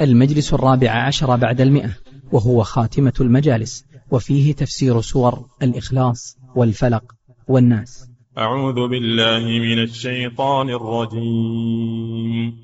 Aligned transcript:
المجلس 0.00 0.54
الرابع 0.54 0.90
عشر 0.90 1.36
بعد 1.36 1.60
المئة 1.60 1.90
وهو 2.32 2.62
خاتمة 2.62 3.12
المجالس 3.20 3.84
وفيه 4.10 4.52
تفسير 4.52 5.00
سور 5.00 5.46
الإخلاص 5.62 6.36
والفلق 6.56 7.04
والناس. 7.48 8.10
أعوذ 8.38 8.88
بالله 8.88 9.38
من 9.38 9.82
الشيطان 9.82 10.70
الرجيم. 10.70 12.54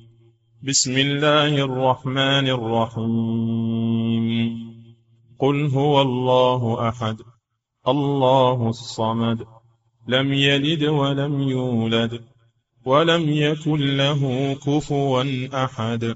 بسم 0.63 0.97
الله 0.97 1.47
الرحمن 1.47 2.49
الرحيم. 2.49 3.91
قل 5.39 5.65
هو 5.65 6.01
الله 6.01 6.89
أحد 6.89 7.17
الله 7.87 8.69
الصمد 8.69 9.45
لم 10.07 10.33
يلد 10.33 10.83
ولم 10.83 11.41
يولد 11.41 12.21
ولم 12.85 13.29
يكن 13.29 13.97
له 13.97 14.53
كفوا 14.53 15.23
أحد. 15.65 16.15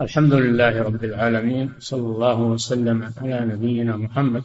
الحمد 0.00 0.32
لله 0.32 0.82
رب 0.82 1.04
العالمين 1.04 1.72
صلى 1.78 2.06
الله 2.06 2.40
وسلم 2.40 3.12
على 3.16 3.40
نبينا 3.40 3.96
محمد 3.96 4.42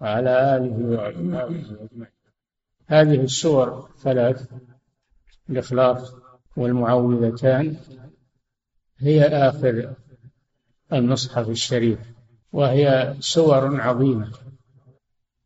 وعلى 0.00 0.56
آله 0.56 0.76
وأصحابه 0.90 1.84
أجمعين. 1.84 2.12
هذه 2.86 3.20
السور 3.20 3.88
ثلاث 4.02 4.48
الإخلاص 5.50 6.14
والمعوذتان 6.56 7.76
هي 8.98 9.24
آخر 9.24 9.94
المصحف 10.92 11.48
الشريف 11.48 11.98
وهي 12.52 13.14
سور 13.20 13.80
عظيمة. 13.80 14.28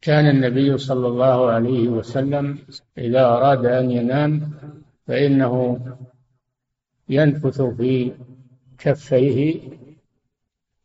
كان 0.01 0.27
النبي 0.27 0.79
صلى 0.79 1.07
الله 1.07 1.51
عليه 1.51 1.89
وسلم 1.89 2.59
إذا 2.98 3.25
أراد 3.27 3.67
أن 3.67 3.91
ينام 3.91 4.51
فإنه 5.07 5.79
ينفث 7.08 7.62
في 7.62 8.12
كفيه 8.78 9.60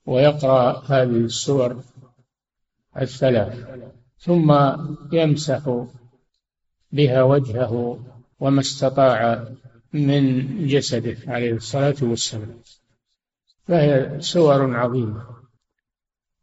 ويقرأ 0.05 0.83
هذه 0.85 1.17
السور 1.17 1.83
الثلاث 2.97 3.65
ثم 4.17 4.59
يمسح 5.11 5.85
بها 6.91 7.23
وجهه 7.23 7.99
وما 8.39 8.59
استطاع 8.59 9.47
من 9.93 10.67
جسده 10.67 11.17
عليه 11.27 11.53
الصلاة 11.53 11.95
والسلام. 12.01 12.61
فهي 13.63 14.21
سور 14.21 14.75
عظيمة 14.75 15.25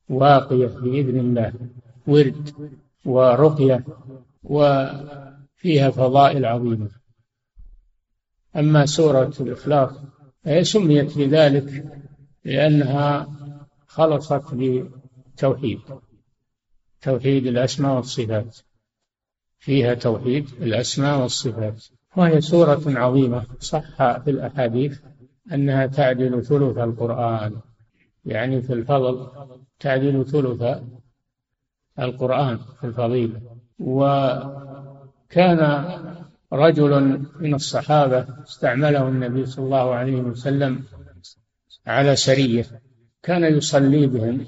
واقية 0.08 0.66
بإذن 0.66 1.18
الله 1.20 1.52
ورد 2.06 2.70
ورقية 3.04 3.84
وفيها 4.44 5.90
فضائل 5.90 6.44
عظيمة. 6.44 6.90
أما 8.56 8.86
سورة 8.86 9.32
الإخلاص 9.40 9.90
فهي 10.44 10.64
سميت 10.64 11.18
بذلك 11.18 11.84
لأنها 12.44 13.26
خلصت 13.86 14.54
بتوحيد 14.54 15.80
توحيد 17.02 17.46
الأسماء 17.46 17.96
والصفات 17.96 18.58
فيها 19.58 19.94
توحيد 19.94 20.48
الأسماء 20.62 21.20
والصفات. 21.20 21.84
وهي 22.16 22.40
سورة 22.40 22.82
عظيمة 22.86 23.46
صح 23.60 24.18
في 24.18 24.30
الأحاديث 24.30 25.00
أنها 25.52 25.86
تعدل 25.86 26.44
ثلث 26.44 26.78
القرآن. 26.78 27.60
يعني 28.24 28.62
في 28.62 28.72
الفضل 28.72 29.28
تعدل 29.80 30.26
ثلث 30.26 30.82
القرآن 31.98 32.58
في 32.80 32.86
الفضيلة. 32.86 33.40
وكان 33.78 35.60
رجل 36.56 37.22
من 37.40 37.54
الصحابة 37.54 38.26
استعمله 38.48 39.08
النبي 39.08 39.46
صلى 39.46 39.64
الله 39.64 39.94
عليه 39.94 40.16
وسلم 40.16 40.84
على 41.86 42.16
سرية. 42.16 42.66
كان 43.22 43.56
يصلي 43.56 44.06
بهم 44.06 44.44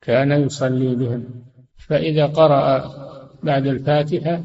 كان 0.00 0.32
يصلي 0.32 0.94
بهم. 0.94 1.44
فإذا 1.76 2.26
قرأ 2.26 2.92
بعد 3.42 3.66
الفاتحة 3.66 4.42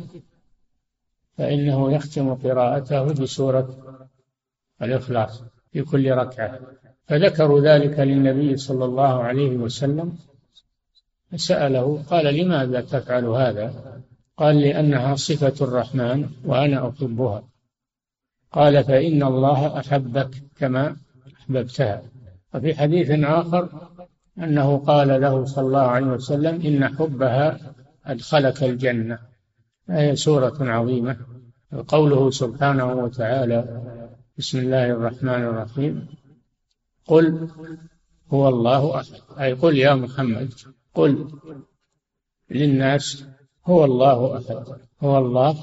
فإنه 1.37 1.93
يختم 1.93 2.33
قراءته 2.33 3.03
بسورة 3.03 3.97
الإخلاص 4.81 5.43
في 5.71 5.81
كل 5.81 6.11
ركعة. 6.11 6.59
فذكروا 7.07 7.61
ذلك 7.61 7.99
للنبي 7.99 8.57
صلى 8.57 8.85
الله 8.85 9.23
عليه 9.23 9.57
وسلم 9.57 10.17
فسأله 11.31 12.03
قال 12.09 12.35
لماذا 12.35 12.81
تفعل 12.81 13.25
هذا؟ 13.25 14.01
قال 14.37 14.61
لأنها 14.61 15.15
صفة 15.15 15.65
الرحمن 15.65 16.29
وأنا 16.45 16.89
أحبها. 16.89 17.43
قال 18.51 18.83
فإن 18.83 19.23
الله 19.23 19.79
أحبك 19.79 20.29
كما 20.57 20.95
أحببتها. 21.37 22.01
وفي 22.53 22.75
حديث 22.75 23.09
آخر 23.11 23.89
أنه 24.37 24.77
قال 24.77 25.21
له 25.21 25.45
صلى 25.45 25.65
الله 25.65 25.79
عليه 25.79 26.07
وسلم 26.07 26.61
إن 26.61 26.97
حبها 26.97 27.73
أدخلك 28.05 28.63
الجنة. 28.63 29.19
هي 29.89 30.15
سورة 30.15 30.57
عظيمة. 30.59 31.17
قوله 31.87 32.29
سبحانه 32.29 32.93
وتعالى 32.93 33.81
بسم 34.37 34.59
الله 34.59 34.85
الرحمن 34.85 35.29
الرحيم. 35.29 36.07
قل 37.07 37.49
هو 38.33 38.47
الله 38.49 38.95
أحد. 38.95 39.39
أي 39.39 39.53
قل 39.53 39.77
يا 39.77 39.95
محمد. 39.95 40.53
قل 40.93 41.27
للناس 42.49 43.25
هو 43.65 43.85
الله 43.85 44.37
أحد. 44.37 44.65
هو 45.03 45.17
الله 45.17 45.55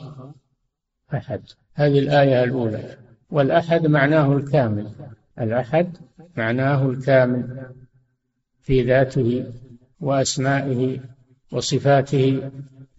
أحد. 1.14 1.42
هذه 1.74 1.98
الآية 1.98 2.44
الأولى. 2.44 2.96
والأحد 3.30 3.86
معناه 3.86 4.36
الكامل. 4.36 4.90
الأحد 5.40 5.96
معناه 6.36 6.86
الكامل 6.90 7.66
في 8.62 8.82
ذاته 8.82 9.52
وأسمائه 10.00 11.00
وصفاته. 11.52 12.50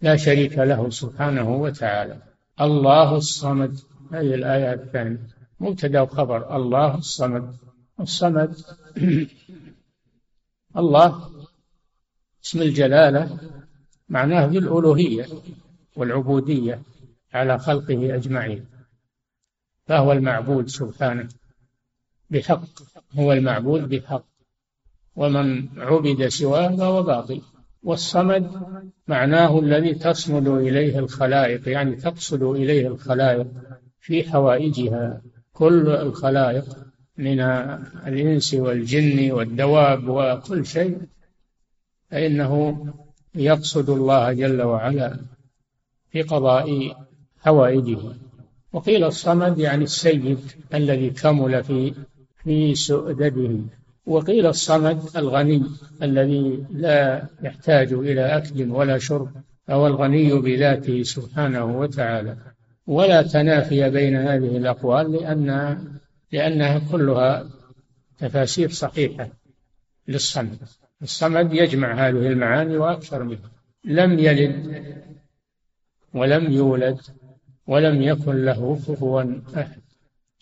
لا 0.02 0.16
شريك 0.16 0.58
له 0.58 0.90
سبحانه 0.90 1.56
وتعالى. 1.56 2.22
الله 2.60 3.16
الصمد. 3.16 3.78
هذه 4.12 4.34
الآية 4.34 4.72
الثانية. 4.72 5.26
مبتدأ 5.60 6.00
وخبر. 6.00 6.56
الله 6.56 6.98
الصمد. 6.98 7.56
الصمد 8.00 8.56
الله. 10.80 11.30
اسم 12.44 12.62
الجلالة. 12.62 13.38
معناه 14.10 14.46
بالألوهية 14.46 15.26
والعبودية 15.96 16.82
على 17.32 17.58
خلقه 17.58 18.14
أجمعين 18.14 18.64
فهو 19.86 20.12
المعبود 20.12 20.68
سبحانه 20.68 21.28
بحق 22.30 22.64
هو 23.12 23.32
المعبود 23.32 23.88
بحق 23.88 24.24
ومن 25.16 25.68
عبد 25.78 26.28
سواه 26.28 26.76
فهو 26.76 27.02
باطل. 27.02 27.40
والصمد 27.82 28.50
معناه 29.08 29.58
الذي 29.58 29.94
تصمد 29.94 30.48
إليه 30.48 30.98
الخلائق 30.98 31.68
يعني 31.68 31.96
تقصد 31.96 32.42
إليه 32.42 32.88
الخلائق 32.88 33.46
في 34.00 34.30
حوائجها. 34.30 35.22
كل 35.52 35.88
الخلائق 35.88 36.64
من 37.18 37.40
الإنس 38.06 38.54
والجن 38.54 39.32
والدواب 39.32 40.08
وكل 40.08 40.66
شيء 40.66 40.98
فإنه 42.10 42.84
يقصد 43.34 43.90
الله 43.90 44.32
جل 44.32 44.62
وعلا 44.62 45.16
في 46.10 46.22
قضاء 46.22 46.96
حوائجه. 47.40 47.98
وقيل 48.72 49.04
الصمد 49.04 49.58
يعني 49.58 49.84
السيد 49.84 50.38
الذي 50.74 51.10
كمل 51.10 51.64
في 51.64 51.94
في 52.44 52.74
سؤدده 52.74 53.60
وقيل 54.06 54.46
الصمد 54.46 55.16
الغني 55.16 55.62
الذي 56.02 56.66
لا 56.70 57.26
يحتاج 57.42 57.92
إلى 57.92 58.36
أكل 58.36 58.70
ولا 58.70 58.98
شرب 58.98 59.30
أو 59.70 59.86
الغني 59.86 60.32
بذاته 60.34 61.02
سبحانه 61.02 61.78
وتعالى. 61.78 62.36
ولا 62.86 63.22
تنافي 63.22 63.90
بين 63.90 64.16
هذه 64.16 64.56
الأقوال 64.56 65.12
لأن 65.12 65.78
لأنها 66.32 66.78
كلها 66.92 67.50
تفاسير 68.18 68.70
صحيحة 68.70 69.28
للصمد. 70.08 70.58
الصمد 71.02 71.52
يجمع 71.52 71.94
هذه 71.94 72.26
المعاني 72.26 72.76
وأكثر 72.76 73.22
منها. 73.22 73.50
لم 73.84 74.18
يلد 74.18 74.84
ولم 76.14 76.52
يولد 76.52 76.98
ولم 77.66 78.02
يكن 78.02 78.44
له 78.44 78.76
كفوا 78.76 79.24
أحد. 79.56 79.80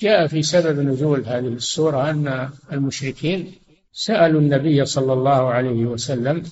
جاء 0.01 0.27
في 0.27 0.43
سبب 0.43 0.81
نزول 0.81 1.25
هذه 1.25 1.49
السورة 1.49 2.11
أن 2.11 2.49
المشركين 2.73 3.53
سألوا 3.93 4.41
النبي 4.41 4.85
صلى 4.85 5.13
الله 5.13 5.51
عليه 5.51 5.85
وسلم 5.85 6.43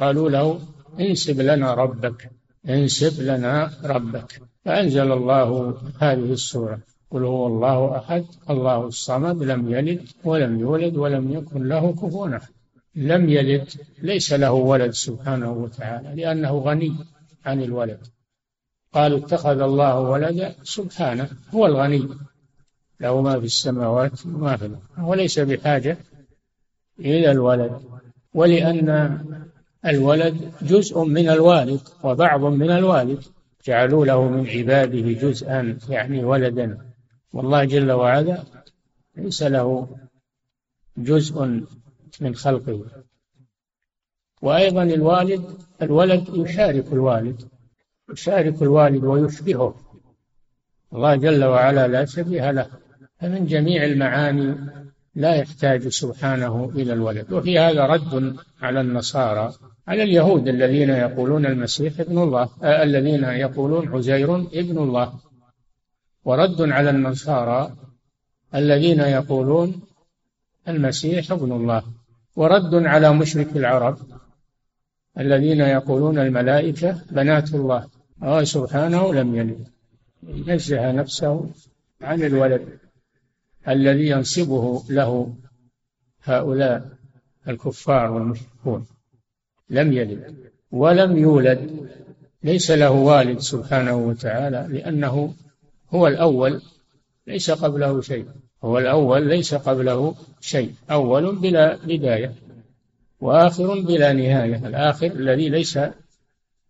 قالوا 0.00 0.30
له 0.30 0.60
انسب 1.00 1.40
لنا 1.40 1.74
ربك 1.74 2.30
انسب 2.68 3.22
لنا 3.22 3.70
ربك. 3.84 4.40
فأنزل 4.64 5.12
الله 5.12 5.78
هذه 5.98 6.32
السورة. 6.32 6.78
قل 7.10 7.24
هو 7.24 7.46
الله 7.46 7.98
أحد 7.98 8.24
الله 8.50 8.86
الصمد 8.86 9.42
لم 9.42 9.72
يلد 9.74 10.00
ولم 10.24 10.60
يولد 10.60 10.96
ولم 10.96 11.32
يكن 11.32 11.68
له 11.68 11.92
كفوا 11.92 12.36
أحد. 12.36 12.55
لم 12.96 13.28
يلد 13.28 13.68
ليس 14.02 14.32
له 14.32 14.52
ولد 14.52 14.90
سبحانه 14.90 15.52
وتعالى 15.52 16.22
لأنه 16.22 16.58
غني 16.58 16.96
عن 17.44 17.62
الولد. 17.62 18.00
قالوا 18.92 19.18
اتخذ 19.18 19.60
الله 19.60 20.00
ولدا 20.00 20.54
سبحانه 20.62 21.28
هو 21.54 21.66
الغني. 21.66 22.08
له 23.00 23.20
ما 23.20 23.40
في 23.40 23.46
السماوات 23.46 24.26
وما 24.26 24.56
في 24.56 24.66
الأرض 24.66 25.08
وليس 25.08 25.38
بحاجة 25.38 25.98
إلى 27.00 27.30
الولد. 27.30 27.80
ولأن 28.34 29.18
الولد 29.86 30.52
جزء 30.62 31.04
من 31.04 31.28
الوالد 31.28 31.80
وبعض 32.04 32.40
من 32.40 32.70
الوالد. 32.70 33.24
جعلوا 33.66 34.06
له 34.06 34.28
من 34.28 34.46
عباده 34.48 35.12
جزءا 35.12 35.78
يعني 35.88 36.24
ولدا. 36.24 36.78
والله 37.32 37.64
جل 37.64 37.92
وعلا 37.92 38.42
ليس 39.16 39.42
له 39.42 39.96
جزء 40.98 41.64
من 42.20 42.34
خلقه 42.34 42.84
وأيضا 44.42 44.82
الوالد 44.82 45.44
الولد 45.82 46.24
يشارك 46.28 46.92
الوالد 46.92 47.42
يشارك 48.12 48.62
الوالد 48.62 49.04
ويشبهه. 49.04 49.74
الله 50.94 51.16
جل 51.16 51.44
وعلا 51.44 51.88
لا 51.88 52.04
شبيه 52.04 52.50
له. 52.50 52.66
فمن 53.20 53.46
جميع 53.46 53.84
المعاني 53.84 54.56
لا 55.14 55.34
يحتاج 55.34 55.88
سبحانه 55.88 56.72
إلى 56.74 56.92
الولد. 56.92 57.32
وفي 57.32 57.58
هذا 57.58 57.86
رد 57.86 58.36
على 58.62 58.80
النصارى 58.80 59.54
على 59.88 60.02
اليهود 60.02 60.48
الذين 60.48 60.90
يقولون 60.90 61.46
المسيح 61.46 62.00
ابن 62.00 62.18
الله 62.18 62.48
آه 62.62 62.82
الذين 62.82 63.24
يقولون 63.24 63.88
عزير 63.88 64.36
ابن 64.36 64.78
الله. 64.78 65.12
ورد 66.24 66.60
على 66.60 66.90
النصارى 66.90 67.76
الذين 68.54 69.00
يقولون 69.00 69.82
المسيح 70.68 71.32
ابن 71.32 71.52
الله. 71.52 71.82
ورد 72.36 72.74
على 72.74 73.12
مشرك 73.12 73.56
العرب 73.56 73.98
الذين 75.18 75.60
يقولون 75.60 76.18
الملائكة 76.18 77.00
بنات 77.10 77.54
الله. 77.54 77.88
الله 78.22 78.44
سبحانه 78.44 79.14
لم 79.14 79.34
يلد 79.34 79.68
نزه 80.22 80.92
نفسه 80.92 81.50
عن 82.00 82.22
الولد 82.22 82.78
الذي 83.68 84.08
ينصبه 84.08 84.84
له 84.90 85.36
هؤلاء 86.22 86.88
الكفار 87.48 88.10
والمشركون. 88.12 88.86
لم 89.70 89.92
يلد 89.92 90.36
ولم 90.70 91.16
يولد. 91.16 91.88
ليس 92.42 92.70
له 92.70 92.90
والد 92.90 93.38
سبحانه 93.38 93.96
وتعالى 93.96 94.66
لأنه 94.70 95.34
هو 95.90 96.06
الأول. 96.06 96.62
ليس 97.26 97.50
قبله 97.50 98.00
شيء. 98.00 98.26
هو 98.66 98.78
الأول 98.78 99.28
ليس 99.28 99.54
قبله 99.54 100.14
شيء. 100.40 100.74
أول 100.90 101.36
بلا 101.36 101.76
بداية 101.76 102.32
وآخر 103.20 103.80
بلا 103.80 104.12
نهاية. 104.12 104.66
الآخر 104.66 105.06
الذي 105.06 105.48
ليس 105.48 105.78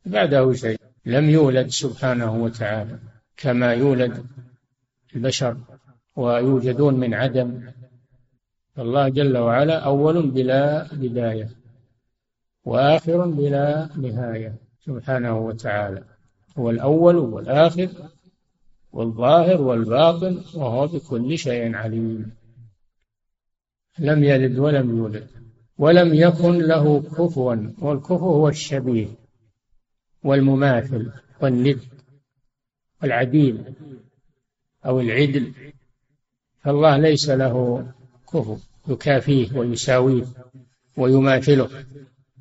بعده 0.07 0.53
شيء. 0.53 0.81
لم 1.07 1.31
يولد 1.31 1.69
سبحانه 1.69 2.35
وتعالى 2.45 2.99
كما 3.37 3.73
يولد 3.73 4.25
البشر 5.17 5.57
ويوجدون 6.17 6.95
من 6.95 7.15
عدم. 7.15 7.61
الله 8.79 9.09
جل 9.09 9.37
وعلا 9.39 9.79
أول 9.79 10.31
بلا 10.31 10.87
بداية 10.93 11.49
وآخر 12.65 13.27
بلا 13.27 13.89
نهاية. 13.97 14.55
سبحانه 14.87 15.39
وتعالى. 15.39 16.03
هو 16.59 16.71
الأول 16.71 17.17
والآخر 17.17 17.89
والظاهر 18.97 19.63
والباطن 19.63 20.43
وهو 20.55 20.87
بكل 20.87 21.39
شيء 21.39 21.75
عليم. 21.75 22.33
لم 23.99 24.25
يلد 24.25 24.59
ولم 24.59 24.97
يولد 24.97 25.27
ولم 25.79 26.15
يكن 26.15 26.59
له 26.59 27.03
كفوا 27.03 27.57
والكفو 27.79 28.31
هو 28.31 28.49
الشبيه 28.49 29.09
والمماثل 30.25 31.13
والند 31.41 31.81
والعديل 33.03 33.65
أو 34.87 35.01
العدل. 35.01 35.53
فالله 36.61 36.97
ليس 36.97 37.31
له 37.31 37.87
كفو 38.33 38.57
يكافيه 38.89 39.59
ويساويه 39.59 40.25
ويماثله 40.97 41.69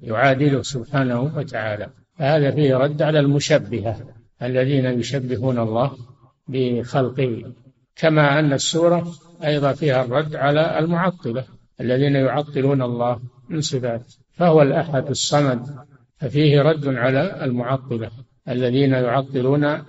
يعادله 0.01 0.61
سبحانه 0.61 1.21
وتعالى. 1.37 1.89
فهذا 2.17 2.51
فيه 2.51 2.75
رد 2.75 3.01
على 3.01 3.19
المشبهة 3.19 4.15
الذين 4.41 4.85
يشبهون 4.85 5.59
الله 5.59 6.14
بخلقه 6.47 7.53
كما 7.95 8.39
أن 8.39 8.53
السورة 8.53 9.13
أيضا 9.43 9.73
فيها 9.73 10.05
الرد 10.05 10.35
على 10.35 10.79
المعطلة 10.79 11.45
الذين 11.81 12.15
يعطلون 12.15 12.81
الله 12.81 13.19
من 13.49 13.61
صفات 13.61 14.13
فهو 14.31 14.61
الأحد 14.61 15.09
الصمد 15.09 15.85
ففيه 16.17 16.61
رد 16.61 16.87
على 16.87 17.43
المعطلة 17.45 18.11
الذين 18.49 18.91
يعطلون 18.91 19.83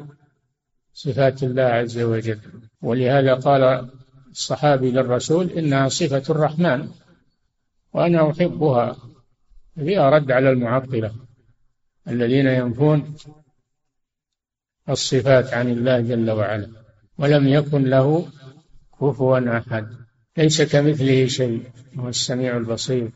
صفات 0.92 1.42
الله 1.42 1.62
عز 1.62 1.98
وجل. 1.98 2.38
ولهذا 2.82 3.34
قال 3.34 3.90
الصحابي 4.30 4.90
للرسول 4.90 5.50
إنها 5.50 5.88
صفة 5.88 6.22
الرحمن 6.34 6.88
وأنا 7.92 8.30
أحبها 8.30 8.96
فيها 9.74 10.10
رد 10.10 10.30
على 10.30 10.50
المعطلة 10.50 11.12
الذين 12.08 12.46
ينفون 12.46 13.14
الصفات 14.88 15.54
عن 15.54 15.68
الله 15.68 16.00
جل 16.00 16.30
وعلا 16.30 16.68
ولم 17.18 17.48
يكن 17.48 17.84
له 17.84 18.28
كفوا 19.00 19.58
أحد. 19.58 19.86
ليس 20.36 20.62
كمثله 20.62 21.26
شيء 21.26 21.70
هو 21.96 22.08
السميع 22.08 22.56
البصير. 22.56 23.10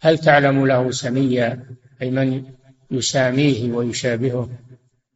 هل 0.00 0.18
تعلم 0.18 0.66
له 0.66 0.90
سميا؟ 0.90 1.66
أي 2.02 2.10
من 2.10 2.44
يساميه 2.90 3.72
ويشابهه؟ 3.72 4.48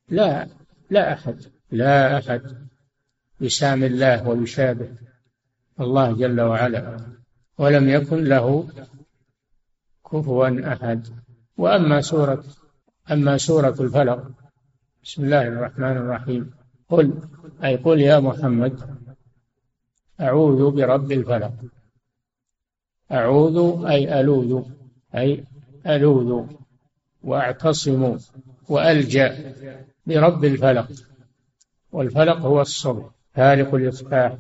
لا 0.08 0.48
لا 0.90 1.12
أحد 1.12 1.36
لا 1.70 2.18
أحد 2.18 2.42
يسامي 3.40 3.86
الله 3.86 4.28
ويشابه 4.28 4.88
الله 5.80 6.12
جل 6.12 6.40
وعلا. 6.40 6.98
ولم 7.58 7.88
يكن 7.88 8.24
له 8.24 8.68
كفوا 10.12 10.72
أحد. 10.72 11.06
وأما 11.56 12.00
سورة 12.00 12.44
أما 13.10 13.36
سورة 13.36 13.76
الفلق 13.80 14.43
بسم 15.04 15.24
الله 15.24 15.42
الرحمن 15.42 15.96
الرحيم. 15.96 16.50
قل 16.88 17.12
أي 17.64 17.76
قل 17.76 18.00
يا 18.00 18.20
محمد 18.20 18.80
أعوذ 20.20 20.70
برب 20.70 21.12
الفلق. 21.12 21.52
أعوذ 23.12 23.86
أي 23.86 24.20
ألوذ 24.20 24.62
أي 25.14 25.44
ألوذ 25.86 26.46
وأعتصم 27.22 28.16
وألجأ 28.68 29.54
برب 30.06 30.44
الفلق. 30.44 30.88
والفلق 31.92 32.36
هو 32.36 32.60
الصبح 32.60 33.10
فالق 33.32 33.74
الإصباح 33.74 34.36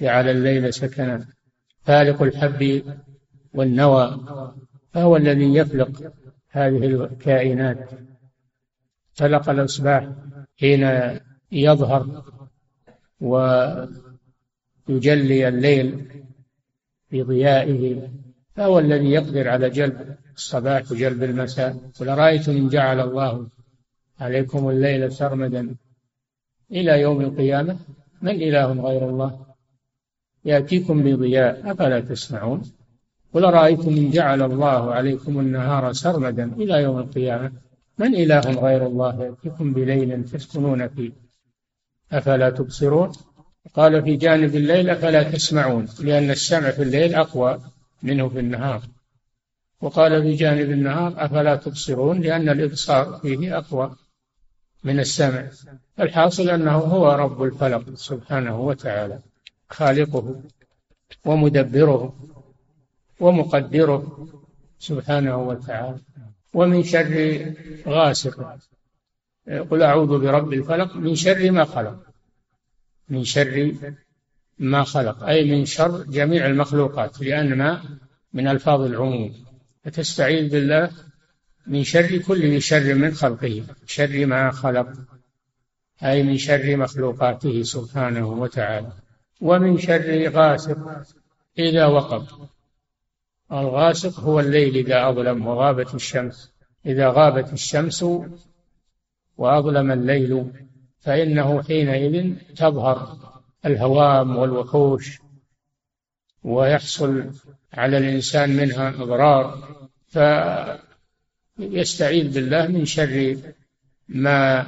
جعل 0.00 0.28
الليل 0.28 0.74
سكنا 0.74 1.26
فالق 1.82 2.22
الحب 2.22 2.82
والنوى 3.54 4.20
فهو 4.92 5.16
الذي 5.16 5.54
يفلق 5.54 6.12
هذه 6.48 6.86
الكائنات. 6.86 8.11
فلق 9.14 9.48
الإصباح 9.50 10.08
حين 10.60 10.88
يظهر 11.52 12.22
ويجلي 13.20 13.88
الليل 15.48 16.08
بضيائه 17.12 18.08
فهو 18.54 18.78
الذي 18.78 19.10
يقدر 19.10 19.48
على 19.48 19.70
جلب 19.70 20.16
الصباح 20.36 20.92
وجلب 20.92 21.22
المساء. 21.22 21.76
قل 22.00 22.08
أرأيتم 22.08 22.52
إن 22.52 22.68
جعل 22.68 23.00
الله 23.00 23.46
عليكم 24.20 24.68
الليل 24.68 25.12
سرمدا 25.12 25.74
إلى 26.70 27.00
يوم 27.00 27.20
القيامة؟ 27.20 27.76
من 28.22 28.30
إله 28.30 28.72
غير 28.72 29.08
الله؟ 29.08 29.46
يأتيكم 30.44 31.02
بضياء 31.02 31.72
أفلا 31.72 32.00
تسمعون؟ 32.00 32.62
قل 33.34 33.44
أرأيتم 33.44 33.90
إن 33.90 34.10
جعل 34.10 34.42
الله 34.42 34.94
عليكم 34.94 35.40
النهار 35.40 35.92
سرمدا 35.92 36.44
إلى 36.44 36.82
يوم 36.82 36.98
القيامة؟ 36.98 37.52
من 37.98 38.14
إله 38.14 38.40
غير 38.40 38.86
الله 38.86 39.24
يأتيكم 39.24 39.72
بليل 39.72 40.24
تسكنون 40.24 40.88
فيه. 40.88 41.12
أفلا 42.12 42.50
تبصرون؟ 42.50 43.12
قال 43.74 44.02
في 44.02 44.16
جانب 44.16 44.54
الليل 44.56 44.90
أفلا 44.90 45.22
تسمعون 45.22 45.88
لأن 46.00 46.30
السمع 46.30 46.70
في 46.70 46.82
الليل 46.82 47.14
أقوى 47.14 47.60
منه 48.02 48.28
في 48.28 48.38
النهار. 48.38 48.82
وقال 49.80 50.22
في 50.22 50.34
جانب 50.34 50.70
النهار 50.70 51.24
أفلا 51.24 51.56
تبصرون 51.56 52.20
لأن 52.20 52.48
الإبصار 52.48 53.18
فيه 53.22 53.58
أقوى 53.58 53.96
من 54.84 55.00
السمع. 55.00 55.50
الحاصل 56.00 56.50
أنه 56.50 56.76
هو 56.76 57.12
رب 57.12 57.42
الفلق 57.42 57.94
سبحانه 57.94 58.60
وتعالى 58.60 59.18
خالقه 59.70 60.42
ومدبره 61.24 62.14
ومقدره 63.20 64.28
سبحانه 64.78 65.36
وتعالى. 65.36 65.98
ومن 66.54 66.82
شر 66.82 67.44
غاسق. 67.88 68.58
قل 69.70 69.82
أعوذ 69.82 70.20
برب 70.20 70.52
الفلق 70.52 70.96
من 70.96 71.14
شر 71.14 71.50
ما 71.50 71.64
خلق. 71.64 72.00
من 73.08 73.24
شر 73.24 73.74
ما 74.58 74.84
خلق. 74.84 75.22
أي 75.22 75.50
من 75.50 75.64
شر 75.64 76.02
جميع 76.02 76.46
المخلوقات 76.46 77.20
لأن 77.20 77.58
ما؟ 77.58 77.82
من 78.32 78.48
ألفاظ 78.48 78.80
العموم. 78.80 79.34
فتستعيذ 79.84 80.52
بالله؟ 80.52 80.90
من 81.66 81.84
شر 81.84 82.18
كل 82.18 82.62
شر 82.62 82.94
من 82.94 83.14
خلقه. 83.14 83.64
شر 83.86 84.26
ما 84.26 84.50
خلق. 84.50 84.92
أي 86.02 86.22
من 86.22 86.38
شر 86.38 86.76
مخلوقاته 86.76 87.62
سبحانه 87.62 88.28
وتعالى. 88.28 88.92
ومن 89.40 89.78
شر 89.78 90.28
غاسق. 90.28 91.02
إذا 91.58 91.86
وقب. 91.86 92.48
الغاسق 93.52 94.20
هو 94.20 94.40
الليل 94.40 94.76
إذا 94.76 95.08
أظلم 95.08 95.46
وغابت 95.46 95.94
الشمس. 95.94 96.52
إذا 96.86 97.08
غابت 97.08 97.52
الشمس 97.52 98.04
وأظلم 99.36 99.92
الليل 99.92 100.52
فإنه 100.98 101.62
حينئذ 101.62 102.34
تظهر 102.56 103.16
الهوام 103.66 104.36
والوحوش 104.36 105.18
ويحصل 106.42 107.30
على 107.72 107.98
الإنسان 107.98 108.56
منها 108.56 108.88
أضرار. 108.88 109.68
فيستعيذ 111.58 112.34
بالله 112.34 112.66
من 112.66 112.84
شر 112.84 113.36
ما 114.08 114.66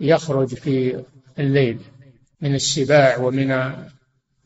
يخرج 0.00 0.54
في 0.54 1.04
الليل 1.38 1.78
من 2.40 2.54
السباع 2.54 3.18
ومن 3.18 3.72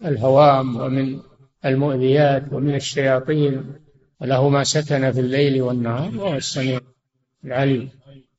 الهوام 0.05 0.77
ومن 0.77 1.21
المؤذيات 1.65 2.53
ومن 2.53 2.75
الشياطين 2.75 3.75
وله 4.21 4.49
ما 4.49 4.65
سكن 4.65 5.13
في 5.13 5.21
الليل 5.21 5.63
والنهار 5.63 6.17
وهو 6.17 6.35
السميع 6.35 6.81
العليم. 7.45 7.91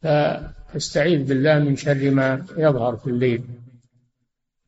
فاستعيذ 0.02 1.24
بالله 1.28 1.60
من 1.60 1.76
شر 1.76 2.12
ما 2.12 2.46
يظهر 2.58 2.96
في 2.98 3.08
الليل 3.08 3.44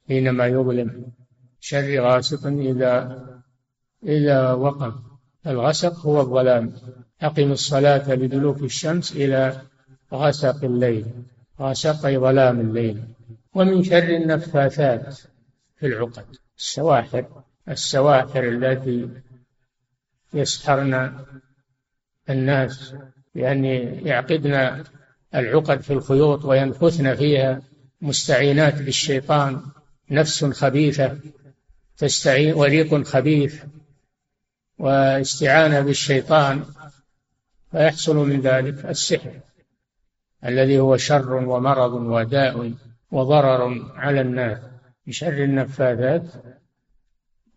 حينما 0.08 0.48
يظلم. 0.48 1.06
شر 1.60 2.00
غاسق 2.00 2.48
إذا 2.48 3.24
إذا 4.04 4.52
وقف 4.52 4.94
الغسق 5.48 6.00
هو 6.00 6.22
الظلام. 6.22 6.74
أقم 7.22 7.52
الصلاة 7.52 8.14
لدلوك 8.14 8.62
الشمس 8.62 9.12
إلى 9.12 9.62
غسق 10.14 10.64
الليل. 10.64 11.06
غسق 11.60 12.02
ظلام 12.10 12.60
الليل. 12.60 13.04
ومن 13.56 13.84
شر 13.84 14.10
النفاثات 14.10 15.14
في 15.78 15.86
العقد. 15.86 16.26
السواحر. 16.58 17.26
السواحر 17.70 18.44
التي 18.44 19.10
يسحرن 20.34 21.26
الناس 22.30 22.96
بأن 23.36 23.66
يعقدن 24.06 24.84
العقد 25.36 25.82
في 25.82 25.94
الخيوط 25.94 26.46
وينفثن 26.46 27.16
فيها 27.16 27.62
مستعينات 28.02 28.82
بالشيطان. 28.82 29.62
نفس 30.12 30.46
خبيثة 30.46 31.18
تستعين 31.98 32.54
وريق 32.54 33.04
خبيث 33.04 33.64
واستعانة 34.78 35.80
بالشيطان 35.80 36.66
فيحصل 37.72 38.16
من 38.16 38.42
ذلك 38.42 38.86
السحر 38.86 39.40
الذي 40.46 40.80
هو 40.80 40.98
شر 40.98 41.34
ومرض 41.34 41.94
وداء 41.94 42.74
وضرر 43.12 43.92
على 43.96 44.22
الناس. 44.22 44.60
بشر 45.08 45.44
النفاثات 45.44 46.24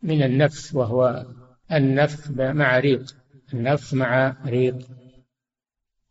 من 0.07 0.23
النفث 0.23 0.75
وهو 0.75 1.27
النفث 1.73 2.31
مع 2.31 2.79
ريق 2.79 3.17
النفث 3.55 3.95
مع 3.95 4.37
ريق. 4.47 4.79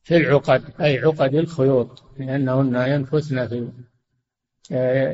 في 0.03 0.17
العقد 0.17 0.63
أي 0.81 0.99
عقد 0.99 1.35
الخيوط 1.35 2.03
لأنهن 2.17 2.75
ينفثن 2.75 3.47
في 3.47 3.69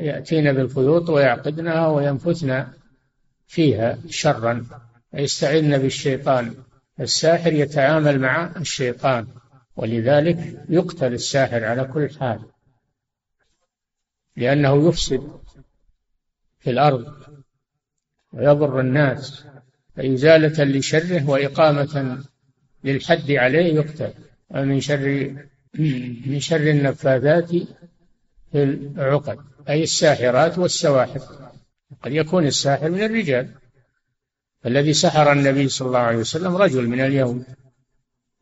يأتين 0.06 0.52
بالخيوط 0.52 1.10
ويعقدنها 1.10 1.88
وينفثن 1.88 2.66
فيها 3.46 3.98
شرا. 4.08 4.66
ويستعذن 5.12 5.78
بالشيطان 5.78 6.54
الساحر 7.00 7.52
يتعامل 7.52 8.20
مع 8.20 8.52
الشيطان 8.56 9.26
ولذلك 9.76 10.64
يقتل 10.68 11.12
الساحر 11.12 11.64
على 11.64 11.84
كل 11.84 12.10
حال 12.20 12.40
لأنه 14.36 14.88
يفسد 14.88 15.30
في 16.58 16.70
الأرض. 16.70 17.31
ويضر 18.32 18.80
الناس 18.80 19.44
فإزالة 19.96 20.64
لشره 20.64 21.30
وإقامة 21.30 22.24
للحد 22.84 23.30
عليه 23.30 23.74
يقتل. 23.74 24.12
ومن 24.50 24.80
شر 24.80 25.34
من 26.30 26.40
شر 26.40 26.70
النفاذات 26.70 27.50
في 28.52 28.62
العقد 28.62 29.38
أي 29.68 29.82
الساحرات 29.82 30.58
والسواحر. 30.58 31.20
قد 32.02 32.12
يكون 32.12 32.46
الساحر 32.46 32.90
من 32.90 33.02
الرجال. 33.02 33.48
الذي 34.66 34.92
سحر 34.92 35.32
النبي 35.32 35.68
صلى 35.68 35.88
الله 35.88 35.98
عليه 35.98 36.18
وسلم 36.18 36.56
رجل 36.56 36.86
من 36.86 37.00
اليهود. 37.00 37.44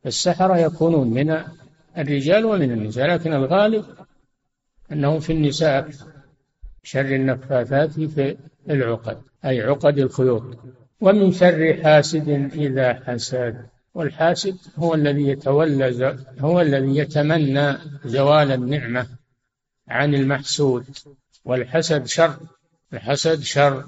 السحرة 0.07 0.59
يكونون 0.59 1.11
من 1.11 1.45
الرجال 1.99 2.45
ومن 2.45 2.73
النساء 2.73 3.07
لكن 3.07 3.33
الغالب 3.33 3.85
أنهم 4.93 5.21
في 5.21 5.33
النساء. 5.33 5.91
شر 6.83 7.15
النفاثات 7.15 7.91
في 7.91 8.37
العقد 8.71 9.23
أي 9.45 9.61
عقد 9.61 9.99
الخيوط. 9.99 10.59
ومن 11.01 11.33
شر 11.33 11.83
حاسد 11.83 12.29
إذا 12.55 12.95
حسد. 12.95 13.67
والحاسد 13.95 14.57
هو 14.77 14.95
الذي 14.95 15.29
يتولى 15.29 16.17
هو 16.39 16.61
الذي 16.61 16.97
يتمنى 16.97 17.79
زوال 18.05 18.53
النعمة 18.53 19.07
عن 19.89 20.15
المحسود. 20.15 20.85
والحسد 21.45 22.07
شر 22.07 22.37
الحسد 22.93 23.41
شر. 23.41 23.85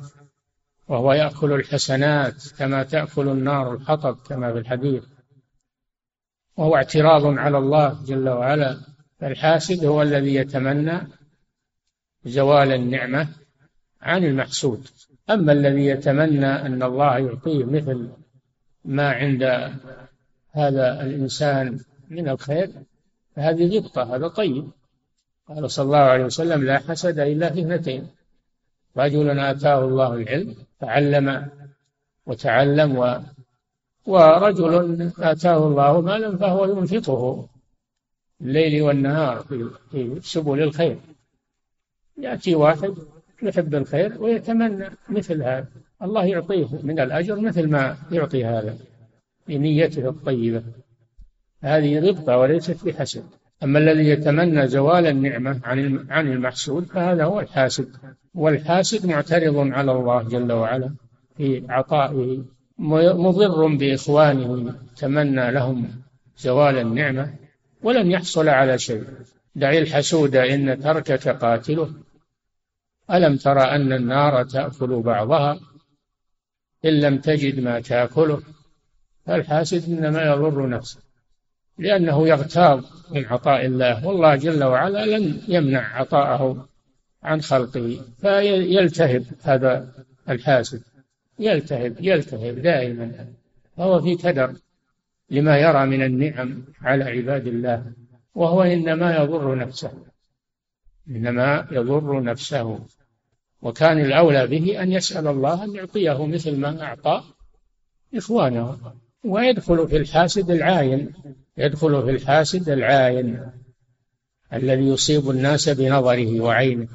وهو 0.89 1.13
يأكل 1.13 1.53
الحسنات 1.53 2.49
كما 2.59 2.83
تأكل 2.83 3.29
النار 3.29 3.75
الحطب 3.75 4.17
كما 4.29 4.53
في 4.53 4.59
الحديث. 4.59 5.05
وهو 6.57 6.77
اعتراض 6.77 7.39
على 7.39 7.59
الله 7.59 8.05
جل 8.05 8.29
وعلا. 8.29 8.81
فالحاسد 9.21 9.85
هو 9.85 10.03
الذي 10.03 10.35
يتمنى 10.35 11.01
زوال 12.25 12.73
النعمة 12.73 13.29
عن 14.03 14.25
المحسود 14.25 14.89
أما 15.31 15.53
الذي 15.53 15.87
يتمنى 15.87 16.47
أن 16.47 16.83
الله 16.83 17.19
يعطيه 17.19 17.65
مثل 17.65 18.09
ما 18.85 19.11
عند 19.11 19.43
هذا 20.51 21.03
الإنسان 21.03 21.81
من 22.11 22.29
الخير 22.29 22.71
فهذه 23.37 23.79
غبطة 23.79 24.17
هذا 24.17 24.29
طيب. 24.29 24.71
قال 25.49 25.71
صلى 25.71 25.85
الله 25.85 25.99
عليه 25.99 26.25
وسلم 26.25 26.65
لا 26.65 26.79
حسد 26.79 27.19
إلا 27.19 27.53
في 27.53 27.61
اثنتين 27.61 28.07
رجل 28.97 29.39
آتاه 29.39 29.85
الله 29.85 30.15
العلم 30.15 30.57
تعلم 30.81 31.49
وتعلم 32.27 32.99
و 32.99 33.21
ورجل 34.07 35.11
آتاه 35.19 35.67
الله 35.67 36.01
مالا 36.01 36.37
فهو 36.37 36.65
ينفقه 36.65 37.49
الليل 38.41 38.83
والنهار 38.83 39.45
في 39.91 40.21
سبل 40.23 40.63
الخير. 40.63 40.99
يأتي 42.19 42.55
واحد 42.55 42.95
يحب 43.43 43.75
الخير 43.75 44.23
ويتمنى 44.23 44.91
مثل 45.09 45.43
هذا. 45.43 45.67
الله 46.03 46.25
يعطيه 46.25 46.69
من 46.83 47.01
الأجر 47.01 47.41
مثل 47.41 47.69
ما 47.69 47.97
يعطي 48.11 48.45
هذا 48.45 48.77
بنيته 49.49 50.09
الطيبة. 50.09 50.63
هذه 51.63 51.99
غبطة 51.99 52.37
وليست 52.37 52.85
بحسد. 52.85 53.25
أما 53.63 53.79
الذي 53.79 54.09
يتمنى 54.09 54.69
زوال 54.69 55.07
النعمة 55.07 55.61
عن 55.65 56.07
عن 56.11 56.33
المحسود 56.33 56.87
فهذا 56.87 57.25
هو 57.25 57.41
الحاسد. 57.41 57.89
والحاسد 58.35 59.07
معترض 59.07 59.57
على 59.57 59.93
الله 59.93 60.23
جل 60.23 60.53
وعلا 60.53 60.91
في 61.37 61.63
عطائه 61.69 62.45
مضر 62.79 63.67
بإخوانه 63.67 64.75
تمنى 64.97 65.51
لهم 65.51 65.89
زوال 66.39 66.79
النعمة 66.79 67.35
ولن 67.83 68.11
يحصل 68.11 68.49
على 68.49 68.79
شيء. 68.79 69.05
دع 69.55 69.73
الحسود 69.73 70.37
إن 70.37 70.81
تركك 70.81 71.29
قاتله. 71.29 71.91
ألم 73.11 73.37
ترى 73.37 73.61
أن 73.61 73.93
النار 73.93 74.45
تأكل 74.45 75.03
بعضها؟ 75.03 75.61
إن 76.85 77.01
لم 77.01 77.19
تجد 77.19 77.61
ما 77.61 77.81
تأكله 77.81 78.43
الحاسد 79.29 79.93
إنما 79.93 80.23
يضر 80.23 80.69
نفسه 80.69 81.01
لأنه 81.79 82.29
يغتاظ 82.29 82.85
من 83.11 83.25
عطاء 83.25 83.67
الله. 83.67 84.07
والله 84.07 84.37
جل 84.37 84.65
وعلا 84.65 85.19
لن 85.19 85.41
يمنع 85.49 85.97
عطاءه 85.97 86.69
عن 87.23 87.41
خلقه 87.41 88.01
فيلتهب 88.21 89.25
هذا 89.43 89.93
الحاسد. 90.29 90.83
يلتهب 91.39 91.97
يلتهب 92.01 92.59
دائما 92.59 93.27
فهو 93.77 94.01
في 94.01 94.17
كدر 94.17 94.55
لما 95.31 95.59
يرى 95.59 95.87
من 95.87 96.03
النعم 96.03 96.65
على 96.83 97.05
عباد 97.05 97.47
الله 97.47 97.93
وهو 98.35 98.63
إنما 98.63 99.17
يضر 99.17 99.55
نفسه. 99.55 100.12
إنما 101.09 101.69
يضر 101.71 102.23
نفسه. 102.23 102.79
وكان 103.63 104.01
الأولى 104.01 104.47
به 104.47 104.83
أن 104.83 104.93
يسأل 104.93 105.27
الله 105.27 105.65
أن 105.65 105.75
يعطيه 105.75 106.27
مثل 106.27 106.57
ما 106.57 106.83
أعطى 106.83 107.23
إخوانه. 108.15 108.79
ويدخل 109.25 109.89
في 109.89 109.97
الحاسد 109.97 110.51
العاين 110.51 111.13
يدخل 111.59 112.03
في 112.03 112.11
الحاسد 112.11 112.69
العاين 112.69 113.47
الذي 114.53 114.89
يصيب 114.89 115.31
الناس 115.31 115.69
بنظره 115.69 116.41
وعينه. 116.41 116.89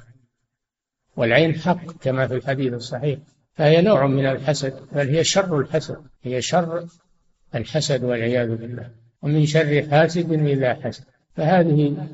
والعين 1.15 1.55
حق 1.55 1.91
كما 1.91 2.27
في 2.27 2.35
الحديث 2.35 2.73
الصحيح. 2.73 3.19
فهي 3.53 3.81
نوع 3.81 4.07
من 4.07 4.25
الحسد 4.25 4.73
بل 4.91 5.09
هي 5.09 5.23
شر 5.23 5.59
الحسد 5.59 5.97
هي 6.23 6.41
شر 6.41 6.87
الحسد 7.55 8.03
والعياذ 8.03 8.55
بالله. 8.55 8.91
ومن 9.21 9.45
شر 9.45 9.87
حاسد 9.91 10.31
إذا 10.31 10.73
حسد. 10.73 11.03
فهذه 11.35 12.07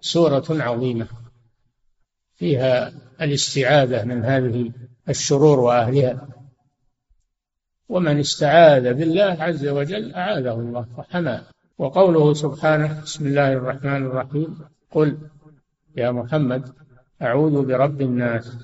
سورة 0.00 0.44
عظيمة. 0.50 1.23
فيها 2.36 2.92
الاستعاذة 3.20 4.04
من 4.04 4.24
هذه 4.24 4.72
الشرور 5.08 5.60
وأهلها. 5.60 6.28
ومن 7.88 8.18
استعاذ 8.18 8.94
بالله 8.94 9.36
عز 9.42 9.66
وجل 9.66 10.14
أعاذه 10.14 10.52
الله 10.52 10.86
وحماه 10.98 11.42
وقوله 11.78 12.34
سبحانه 12.34 13.02
بسم 13.02 13.26
الله 13.26 13.52
الرحمن 13.52 14.06
الرحيم 14.06 14.58
قل 14.90 15.18
يا 15.96 16.10
محمد 16.10 16.72
أعوذ 17.22 17.66
برب 17.66 18.00
الناس. 18.00 18.58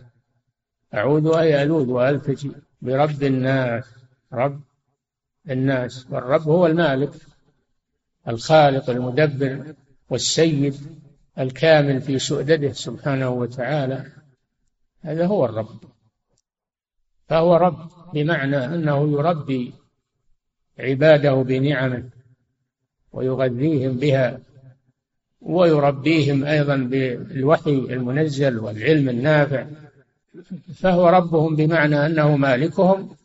أعوذ 0.94 1.36
أي 1.36 1.62
ألوذ 1.62 1.88
وألتجي 1.90 2.52
برب 2.82 3.22
الناس. 3.22 3.84
رب 4.32 4.60
الناس. 5.50 6.06
والرب 6.10 6.42
هو 6.42 6.66
المالك 6.66 7.10
الخالق 8.28 8.90
المدبر 8.90 9.74
والسيد 10.10 10.74
الكامل 11.38 12.00
في 12.00 12.18
سؤدده 12.18 12.72
سبحانه 12.72 13.30
وتعالى 13.30 14.06
هذا 15.00 15.26
هو 15.26 15.44
الرب. 15.44 15.80
فهو 17.28 17.56
رب 17.56 17.90
بمعنى 18.14 18.64
أنه 18.64 19.12
يربي 19.12 19.72
عباده 20.78 21.34
بنعمه 21.34 22.10
ويغذيهم 23.12 23.96
بها 23.96 24.40
ويربيهم 25.40 26.44
أيضا 26.44 26.76
بالوحي 26.76 27.70
المنزل 27.70 28.58
والعلم 28.58 29.08
النافع. 29.08 29.66
فهو 30.74 31.08
ربهم 31.08 31.56
بمعنى 31.56 32.06
أنه 32.06 32.36
مالكهم 32.36 33.16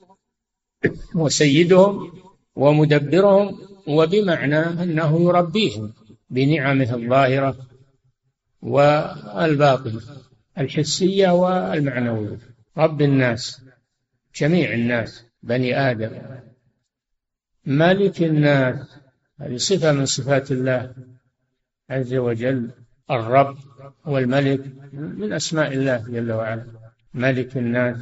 وسيدهم 1.16 2.12
ومدبرهم 2.56 3.58
وبمعنى 3.88 4.60
أنه 4.60 5.22
يربيهم 5.22 5.94
بنعمه 6.30 6.96
الظاهرة. 6.96 7.58
والباطنة 8.66 10.02
الحسية 10.58 11.30
والمعنوية. 11.30 12.40
رب 12.78 13.02
الناس 13.02 13.62
جميع 14.36 14.74
الناس 14.74 15.26
بني 15.44 15.80
آدم 15.92 16.12
ملك 17.66 18.22
الناس 18.22 19.00
هذه 19.40 19.58
صفة 19.58 19.92
من 19.92 20.06
صفات 20.06 20.52
الله 20.52 20.96
عز 21.90 22.14
وجل. 22.14 22.72
الرب 23.12 23.58
والملك 24.06 24.62
من 24.94 25.34
أسماء 25.34 25.74
الله 25.74 25.98
جل 25.98 26.32
وعلا. 26.32 26.66
ملك 27.14 27.58
الناس 27.58 27.98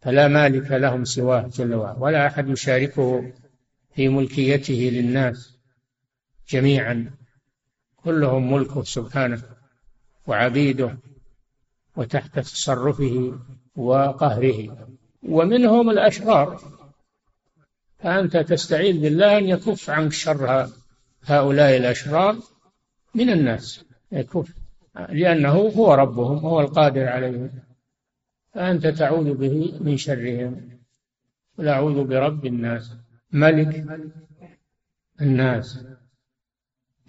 فلا 0.00 0.28
مالك 0.28 0.70
لهم 0.70 1.04
سواه 1.04 1.50
جل 1.54 1.74
وعلا 1.74 1.98
ولا 1.98 2.26
أحد 2.26 2.48
يشاركه 2.48 3.32
في 3.94 4.08
ملكيته 4.08 4.90
للناس 4.92 5.58
جميعا. 6.48 7.10
كلهم 7.96 8.52
ملكه 8.52 8.82
سبحانه. 8.82 9.55
وعبيده 10.26 10.98
وتحت 11.96 12.38
تصرفه 12.38 13.38
وقهره. 13.76 14.88
ومنهم 15.22 15.90
الأشرار. 15.90 16.60
فأنت 17.98 18.36
تستعيذ 18.36 19.00
بالله 19.00 19.38
أن 19.38 19.44
يكف 19.44 19.90
عنك 19.90 20.12
شر 20.12 20.68
هؤلاء 21.22 21.76
الأشرار 21.76 22.36
من 23.14 23.30
الناس. 23.30 23.84
يكف 24.12 24.54
لأنه 25.08 25.52
هو 25.52 25.94
ربهم 25.94 26.38
هو 26.38 26.60
القادر 26.60 27.08
عليهم. 27.08 27.50
فأنت 28.54 28.86
تعوذ 28.86 29.34
به 29.34 29.78
من 29.80 29.96
شرهم. 29.96 30.78
قل 31.58 31.68
أعوذ 31.68 32.04
برب 32.04 32.46
الناس. 32.46 32.92
ملك 33.32 33.86
الناس. 35.20 35.84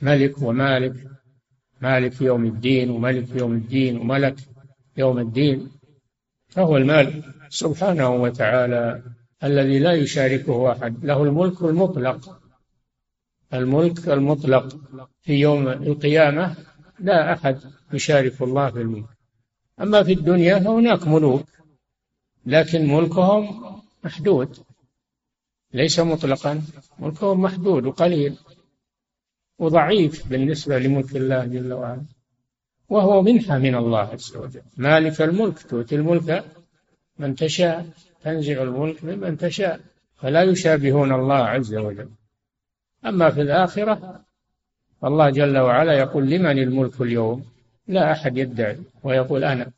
ملك 0.01 0.41
ومالك. 0.41 1.16
مالك 1.81 2.21
يوم 2.21 2.45
الدين 2.45 2.89
وملك 2.89 3.35
يوم 3.35 3.53
الدين 3.53 3.97
وملك 3.97 4.35
يوم 4.97 5.19
الدين. 5.19 5.71
فهو 6.47 6.77
المالك 6.77 7.23
سبحانه 7.49 8.09
وتعالى 8.09 9.03
الذي 9.43 9.79
لا 9.79 9.93
يشاركه 9.93 10.71
أحد. 10.71 11.05
له 11.05 11.23
الملك 11.23 11.61
المطلق. 11.61 12.39
الملك 13.53 14.09
المطلق 14.09 14.77
في 15.21 15.33
يوم 15.33 15.67
القيامة 15.67 16.55
لا 16.99 17.33
أحد 17.33 17.59
يشارك 17.93 18.41
الله 18.41 18.69
في 18.69 18.81
الملك. 18.81 19.09
أما 19.81 20.03
في 20.03 20.13
الدنيا 20.13 20.59
فهناك 20.59 21.07
ملوك 21.07 21.45
لكن 22.45 22.87
ملكهم 22.87 23.61
محدود. 24.03 24.57
ليس 25.73 25.99
مطلقا 25.99 26.61
ملكهم 26.99 27.41
محدود 27.41 27.85
وقليل. 27.85 28.37
وضعيف 29.59 30.27
بالنسبة 30.27 30.79
لملك 30.79 31.15
الله 31.15 31.45
جل 31.45 31.73
وعلا. 31.73 32.01
وهو 32.89 33.21
منحة 33.21 33.57
من 33.57 33.75
الله 33.75 33.99
عز 33.99 34.37
وجل. 34.37 34.61
مالك 34.77 35.21
الملك 35.21 35.59
تؤتي 35.59 35.95
الملك 35.95 36.45
من 37.19 37.35
تشاء 37.35 37.85
تنزع 38.23 38.63
الملك 38.63 39.03
ممن 39.03 39.37
تشاء 39.37 39.79
فلا 40.17 40.43
يشابهون 40.43 41.11
الله 41.13 41.35
عز 41.35 41.75
وجل. 41.75 42.09
أما 43.05 43.29
في 43.29 43.41
الآخرة 43.41 44.21
فالله 45.01 45.29
جل 45.29 45.57
وعلا 45.57 45.93
يقول 45.93 46.29
لمن 46.29 46.59
الملك 46.59 47.01
اليوم؟ 47.01 47.45
لا 47.87 48.11
أحد 48.11 48.37
يدعي 48.37 48.77
ويقول 49.03 49.43
أنا. 49.43 49.71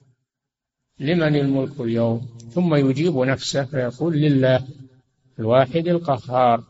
لمن 0.99 1.35
الملك 1.35 1.79
اليوم؟ 1.79 2.29
ثم 2.51 2.75
يجيب 2.75 3.17
نفسه 3.17 3.63
فيقول 3.63 4.17
لله 4.17 4.67
الواحد 5.39 5.87
القهار. 5.87 6.63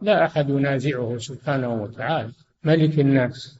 لا 0.00 0.24
أحد 0.24 0.50
ينازعه 0.50 1.18
سبحانه 1.18 1.82
وتعالى. 1.82 2.32
ملك 2.64 3.00
الناس. 3.00 3.58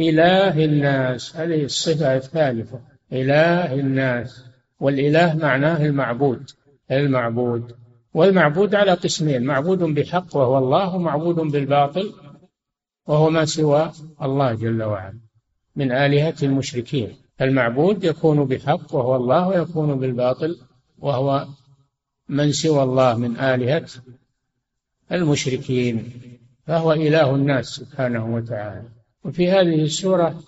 إله 0.00 0.64
الناس. 0.64 1.36
هذه 1.36 1.64
الصفة 1.64 2.16
الثالثة. 2.16 2.80
إله 3.12 3.74
الناس. 3.74 4.44
والإله 4.80 5.36
معناه 5.36 5.86
المعبود. 5.86 6.50
المعبود. 6.90 7.76
والمعبود 8.14 8.74
على 8.74 8.92
قسمين. 8.92 9.44
معبود 9.44 9.78
بحق 9.78 10.36
وهو 10.36 10.58
الله 10.58 10.94
ومعبود 10.94 11.36
بالباطل 11.36 12.12
وهو 13.06 13.30
ما 13.30 13.44
سوى 13.44 13.92
الله 14.22 14.54
جل 14.54 14.82
وعلا. 14.82 15.20
من 15.76 15.92
آلهة 15.92 16.34
المشركين. 16.42 17.16
المعبود 17.40 18.04
يكون 18.04 18.44
بحق 18.44 18.94
وهو 18.94 19.16
الله 19.16 19.48
ويكون 19.48 19.98
بالباطل 19.98 20.56
وهو 20.98 21.46
من 22.28 22.52
سوى 22.52 22.82
الله. 22.82 23.16
من 23.16 23.36
آلهة 23.36 23.86
المشركين 25.14 26.12
فهو 26.66 26.92
إله 26.92 27.34
الناس 27.34 27.66
سبحانه 27.66 28.34
وتعالى. 28.34 28.88
وفي 29.24 29.50
هذه 29.50 29.82
السورة 29.82 30.42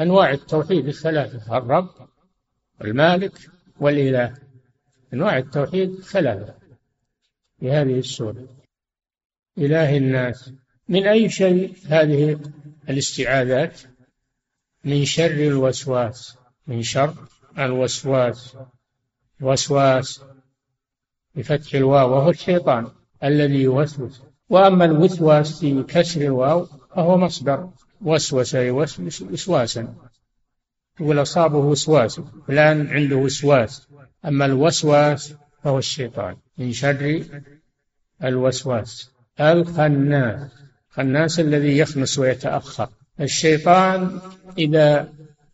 أنواع 0.00 0.30
التوحيد 0.30 0.86
الثلاثة 0.86 1.56
الرب 1.56 1.90
والمالك 2.80 3.32
والإله. 3.80 4.34
أنواع 5.14 5.38
التوحيد 5.38 6.00
ثلاثة 6.00 6.54
في 7.60 7.70
هذه 7.70 7.98
السورة. 7.98 8.48
إله 9.58 9.96
الناس. 9.96 10.52
من 10.88 11.06
أي 11.06 11.28
شيء 11.28 11.76
هذه 11.86 12.40
الاستعاذات؟ 12.88 13.80
من 14.84 15.04
شر 15.04 15.46
الوسواس 15.46 16.36
من 16.66 16.82
شر 16.82 17.14
الوسواس. 17.58 18.56
وسواس 19.40 20.24
بفتح 21.34 21.74
الواو 21.74 22.12
وهو 22.12 22.30
الشيطان. 22.30 22.90
الذي 23.24 23.62
يوسوس. 23.62 24.22
وأما 24.48 24.84
الوسواس 24.84 25.60
في 25.60 25.82
كسر 25.82 26.20
الواو 26.20 26.66
فهو 26.96 27.16
مصدر. 27.16 27.70
وسوس 28.02 28.54
يوسوس 28.54 29.22
وسواسا. 29.22 29.94
يقول 31.00 31.22
أصابه 31.22 31.58
وسواس. 31.58 32.20
فلان 32.48 32.86
عنده 32.86 33.16
وسواس. 33.16 33.88
أما 34.24 34.44
الوسواس 34.44 35.34
فهو 35.62 35.78
الشيطان. 35.78 36.36
من 36.58 36.72
شر 36.72 37.24
الوسواس. 38.24 39.10
الخناس. 39.40 40.50
الخناس 40.90 41.40
الذي 41.40 41.78
يخنس 41.78 42.18
ويتأخر. 42.18 42.88
الشيطان 43.20 44.20
إذا 44.58 45.12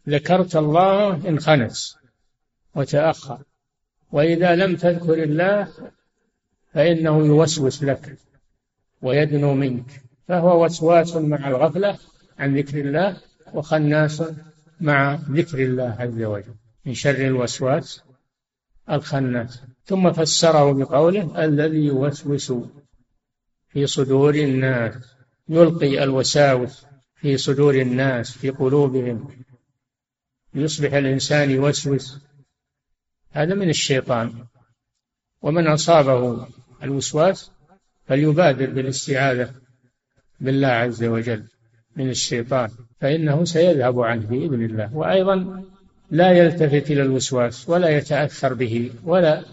ذكرت 0.09 0.56
الله 0.56 1.28
انخنس 1.28 1.96
وتأخر. 2.74 3.38
وإذا 4.12 4.54
لم 4.56 4.76
تذكر 4.76 5.22
الله 5.22 5.68
فإنه 6.72 7.26
يوسوس 7.26 7.83
لك 7.83 8.16
ويدنو 9.02 9.54
منك. 9.54 10.02
فهو 10.28 10.64
وسواس 10.64 11.16
مع 11.16 11.48
الغفلة 11.48 11.98
عن 12.38 12.56
ذكر 12.56 12.80
الله 12.80 13.16
وخناس 13.54 14.22
مع 14.80 15.14
ذكر 15.14 15.59
الله 15.64 15.96
عز 15.98 16.22
وجل. 16.22 16.54
من 16.87 16.94
شر 16.94 17.26
الوسواس 17.26 18.02
الخناس. 18.90 19.62
ثم 19.85 20.12
فسره 20.12 20.72
بقوله 20.72 21.44
الذي 21.44 21.85
يوسوس 21.85 22.52
في 23.68 23.87
صدور 23.87 24.35
الناس. 24.35 24.94
يلقي 25.48 26.04
الوساوس 26.04 26.87
في 27.14 27.37
صدور 27.37 27.74
الناس 27.74 28.30
في 28.30 28.50
قلوبهم. 28.50 29.44
يصبح 30.54 30.92
الإنسان 30.92 31.50
يوسوس. 31.50 32.18
هذا 33.30 33.54
من 33.54 33.68
الشيطان. 33.68 34.46
ومن 35.42 35.66
أصابه 35.66 36.46
الوسواس 36.83 37.50
فليبادر 38.07 38.70
بالاستعاذة 38.70 39.55
بالله 40.40 40.68
عز 40.68 41.05
وجل 41.05 41.44
من 41.96 42.11
الشيطان 42.11 42.70
فإنه 43.00 43.44
سيذهب 43.44 44.00
عنه 44.00 44.26
بإذن 44.26 44.64
الله. 44.64 44.96
وأيضا 44.96 45.64
لا 46.11 46.33
يلتفت 46.33 46.90
إلى 46.90 47.03
الوسواس 47.03 47.68
ولا 47.68 47.88
يتأثر 47.88 48.55
به 48.55 48.92
ولا 49.05 49.44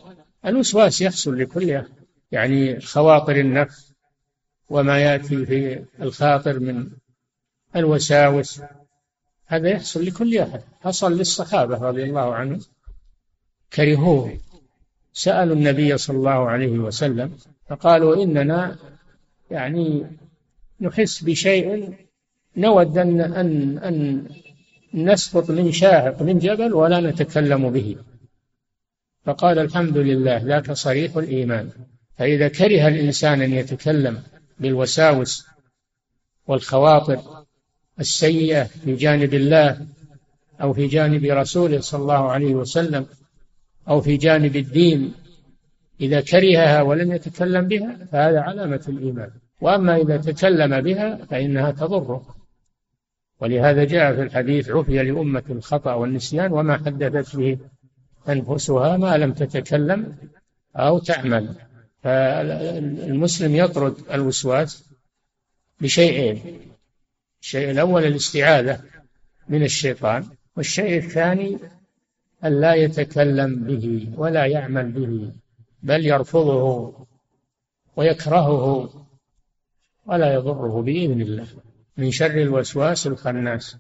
الوسواس 0.46 1.02
يحصل 1.02 1.40
لكل 1.40 1.84
يعني 2.32 2.82
خواطر 2.82 3.36
النفس 3.36 3.94
وما 4.70 5.00
يأتي 5.00 5.46
في 5.46 5.84
الخاطر 6.02 6.60
من 6.60 6.90
الوساوس. 7.76 8.62
هذا 9.46 9.70
يحصل 9.70 10.06
لكل 10.06 10.38
أحد. 10.38 10.62
حصل 10.82 11.18
للصحابة 11.18 11.78
رضي 11.78 12.04
الله 12.04 12.36
عنهم 12.36 12.60
كرهوه. 13.74 14.38
سألوا 15.18 15.56
النبي 15.56 15.98
صلى 15.98 16.18
الله 16.18 16.50
عليه 16.50 16.80
وسلم 16.80 17.38
فقالوا 17.70 18.24
إننا 18.24 18.78
يعني 19.52 20.06
نحس 20.82 21.24
بشيء 21.24 21.94
نود 22.58 22.98
أن 22.98 23.22
أن 23.22 23.78
أن 23.78 24.28
نسقط 24.94 25.52
من 25.52 25.72
شاهق 25.72 26.22
من 26.22 26.40
جبل 26.40 26.74
ولا 26.74 27.00
نتكلم 27.00 27.70
به. 27.70 27.96
فقال 29.26 29.60
الحمد 29.60 29.98
لله 29.98 30.38
ذاك 30.38 30.72
صريح 30.72 31.18
الإيمان. 31.18 31.70
فإذا 32.18 32.48
كره 32.48 32.88
الإنسان 32.88 33.42
أن 33.42 33.54
يتكلم 33.54 34.24
بالوساوس 34.60 35.48
والخواطر 36.48 37.46
السيئة 38.00 38.64
في 38.64 38.96
جانب 38.96 39.34
الله 39.34 39.88
أو 40.62 40.74
في 40.74 40.88
جانب 40.88 41.24
رسوله 41.26 41.80
صلى 41.80 42.02
الله 42.02 42.32
عليه 42.32 42.56
وسلم 42.56 43.06
أو 43.90 44.02
في 44.02 44.18
جانب 44.18 44.56
الدين 44.56 45.14
إذا 46.02 46.22
كرهها 46.22 46.82
ولم 46.82 47.12
يتكلم 47.12 47.68
بها 47.68 47.98
فهذا 48.12 48.42
علامة 48.42 48.86
الإيمان. 48.90 49.32
وأما 49.62 49.96
إذا 49.96 50.18
تكلم 50.18 50.82
بها 50.82 51.16
فإنها 51.16 51.72
تضره. 51.72 52.36
ولهذا 53.40 53.84
جاء 53.84 54.16
في 54.16 54.22
الحديث 54.22 54.70
عفي 54.70 55.04
لأمة 55.04 55.44
الخطأ 55.50 55.94
والنسيان 55.94 56.52
وما 56.52 56.78
حدثت 56.78 57.36
به 57.36 57.58
أنفسها 58.30 58.98
ما 58.98 59.18
لم 59.18 59.34
تتكلم 59.34 60.16
أو 60.76 61.00
تعمل. 61.00 61.56
فالمسلم 62.04 63.56
يطرد 63.56 63.96
الوسواس 64.14 64.90
بشيئين. 65.82 66.42
الشيء 67.42 67.72
الأول 67.72 68.04
الاستعاذة 68.04 68.82
من 69.50 69.64
الشيطان 69.64 70.26
والشيء 70.58 70.98
الثاني 70.98 71.58
أن 72.46 72.62
لا 72.62 72.74
يتكلم 72.74 73.56
به 73.64 74.14
ولا 74.18 74.46
يعمل 74.46 74.92
به 74.92 75.32
بل 75.84 76.06
يرفضه 76.06 76.94
ويكرهه 77.96 78.90
ولا 80.06 80.34
يضره 80.34 80.82
بإذن 80.82 81.22
الله 81.22 81.48
من 81.98 82.12
شر 82.12 82.42
الوسواس 82.42 83.08
الخناس 83.08 83.78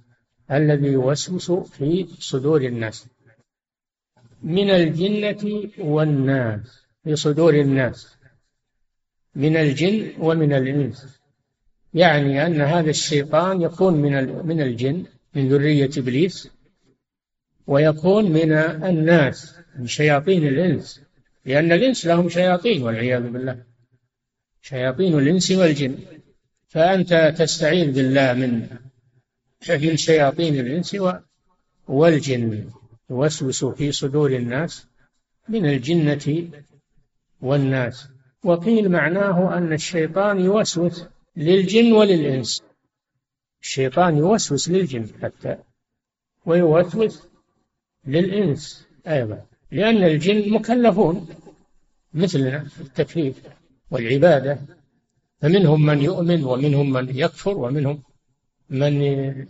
الذي 0.52 0.88
يوسوس 0.88 1.52
في 1.52 2.08
صدور 2.20 2.62
الناس. 2.62 3.08
من 4.44 4.70
الجنة 4.70 5.70
والناس 5.80 6.86
في 7.04 7.16
صدور 7.16 7.54
الناس. 7.54 8.18
من 9.36 9.58
الجن 9.58 10.12
ومن 10.20 10.54
الإنس. 10.54 11.20
يعني 11.94 12.46
أن 12.46 12.62
هذا 12.62 12.90
الشيطان 12.90 13.62
يكون 13.62 13.94
من 13.94 14.46
من 14.48 14.62
الجن 14.62 15.06
من 15.36 15.50
ذرية 15.50 15.90
إبليس. 15.98 16.50
ويكون 17.68 18.32
من 18.32 18.52
الناس 18.92 19.56
من 19.80 19.88
شياطين 19.88 20.48
الإنس. 20.48 21.02
لأن 21.46 21.72
الإنس 21.72 22.06
لهم 22.06 22.30
شياطين 22.30 22.84
والعياذ 22.84 23.30
بالله. 23.30 23.64
شياطين 24.62 25.20
الإنس 25.20 25.52
والجن. 25.52 25.98
فأنت 26.68 27.36
تستعيذ 27.38 27.92
بالله 27.92 28.34
من 28.34 28.70
من 29.70 29.98
شياطين 29.98 30.60
الإنس 30.60 30.98
والجن. 31.88 32.70
يوسوس 33.10 33.66
في 33.66 33.92
صدور 33.92 34.32
الناس 34.32 34.88
من 35.50 35.66
الجنة 35.66 36.50
والناس. 37.42 38.08
وقيل 38.44 38.90
معناه 38.90 39.58
أن 39.58 39.74
الشيطان 39.74 40.40
يوسوس 40.40 41.06
للجن 41.36 41.92
وللإنس. 41.94 42.64
الشيطان 43.62 44.18
يوسوس 44.18 44.70
للجن 44.70 45.08
حتى. 45.22 45.58
ويوسوس 46.46 47.27
للإنس 48.08 48.88
أيضا 49.08 49.46
لأن 49.72 50.04
الجن 50.04 50.54
مكلفون 50.54 51.28
مثلنا 52.14 52.64
في 52.64 52.82
التكليف 52.82 53.36
والعبادة. 53.92 54.60
فمنهم 55.42 55.86
من 55.86 56.02
يؤمن 56.02 56.44
ومنهم 56.44 56.92
من 56.92 57.18
يكفر 57.18 57.58
ومنهم 57.58 58.04
من 58.70 59.46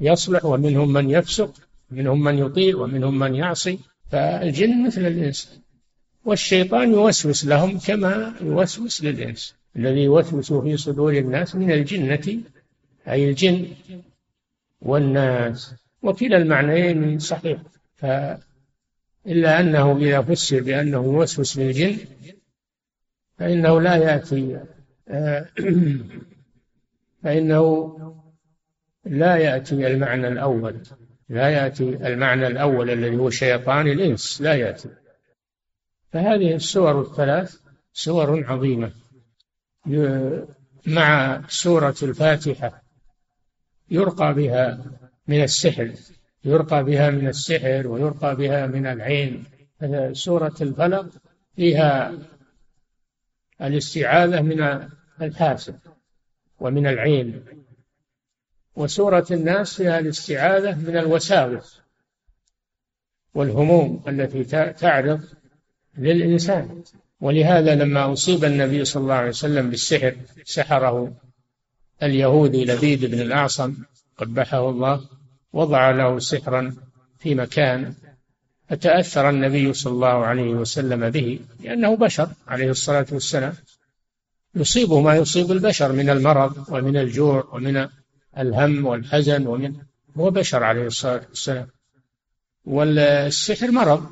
يصلح 0.00 0.44
ومنهم 0.44 0.92
من 0.92 1.10
يفسق 1.10 1.54
منهم 1.90 2.24
من 2.24 2.38
يطيع 2.38 2.76
ومنهم 2.76 3.18
من 3.18 3.34
يعصي. 3.34 3.78
فالجن 4.10 4.86
مثل 4.86 5.06
الإنس 5.06 5.60
والشيطان 6.24 6.92
يوسوس 6.92 7.44
لهم 7.44 7.78
كما 7.78 8.34
يوسوس 8.40 9.04
للإنس. 9.04 9.54
الذي 9.76 10.00
يوسوس 10.00 10.52
في 10.52 10.76
صدور 10.76 11.12
الناس 11.12 11.56
من 11.56 11.72
الجنة 11.72 12.40
أي 13.08 13.30
الجن 13.30 13.66
والناس. 14.80 15.74
وكلا 16.02 16.36
المعنيين 16.36 17.18
صحيح. 17.18 17.58
إلا 19.26 19.60
أنه 19.60 19.96
إذا 19.96 20.22
فسر 20.22 20.60
بأنه 20.60 21.04
يوسوس 21.04 21.58
للجن 21.58 21.98
فإنه 23.38 23.80
لا 23.80 23.96
يأتي 23.96 24.60
فإنه 27.22 27.96
لا 29.04 29.36
يأتي 29.36 29.86
المعنى 29.86 30.28
الأول 30.28 30.82
لا 31.30 31.48
يأتي 31.48 31.88
المعنى 32.06 32.46
الأول 32.46 32.90
الذي 32.90 33.16
هو 33.16 33.30
شيطان 33.30 33.88
الإنس 33.88 34.42
لا 34.42 34.54
يأتي. 34.54 34.88
فهذه 36.12 36.54
السور 36.54 37.00
الثلاث 37.00 37.56
سور 37.92 38.44
عظيمة 38.44 38.92
مع 40.86 41.40
سورة 41.48 41.94
الفاتحة 42.02 42.82
يرقى 43.90 44.34
بها 44.34 44.84
من 45.28 45.42
السحر. 45.42 45.92
يرقى 46.44 46.84
بها 46.84 47.10
من 47.10 47.28
السحر 47.28 47.88
ويرقى 47.88 48.36
بها 48.36 48.66
من 48.66 48.86
العين. 48.86 49.44
سورة 50.12 50.54
الفلق 50.60 51.10
فيها 51.56 52.18
الاستعاذة 53.62 54.40
من 54.40 54.88
الحاسد 55.22 55.78
ومن 56.60 56.86
العين. 56.86 57.44
وسورة 58.76 59.26
الناس 59.30 59.74
فيها 59.74 59.98
الاستعاذة 59.98 60.74
من 60.74 60.96
الوساوس 60.96 61.80
والهموم 63.34 64.02
التي 64.08 64.44
تعرض 64.72 65.20
للإنسان. 65.98 66.82
ولهذا 67.20 67.74
لما 67.74 68.12
أصيب 68.12 68.44
النبي 68.44 68.84
صلى 68.84 69.02
الله 69.02 69.14
عليه 69.14 69.28
وسلم 69.28 69.70
بالسحر 69.70 70.16
سحره 70.44 71.12
اليهودي 72.02 72.64
لبيد 72.64 73.04
بن 73.04 73.20
الأعصم 73.20 73.74
قبحه 74.16 74.70
الله. 74.70 75.19
وضع 75.52 75.90
له 75.90 76.18
سحرا 76.18 76.76
في 77.18 77.34
مكان 77.34 77.94
فتأثر 78.68 79.30
النبي 79.30 79.72
صلى 79.72 79.92
الله 79.92 80.26
عليه 80.26 80.50
وسلم 80.50 81.10
به 81.10 81.40
لأنه 81.60 81.96
بشر 81.96 82.28
عليه 82.48 82.70
الصلاة 82.70 83.06
والسلام. 83.12 83.54
يصيبه 84.54 85.00
ما 85.00 85.16
يصيب 85.16 85.52
البشر 85.52 85.92
من 85.92 86.10
المرض 86.10 86.64
ومن 86.68 86.96
الجوع 86.96 87.48
ومن 87.52 87.88
الهم 88.38 88.86
والحزن 88.86 89.46
ومن 89.46 89.74
هو 90.16 90.30
بشر 90.30 90.64
عليه 90.64 90.86
الصلاة 90.86 91.22
والسلام. 91.28 91.68
والسحر 92.64 93.70
مرض. 93.70 94.06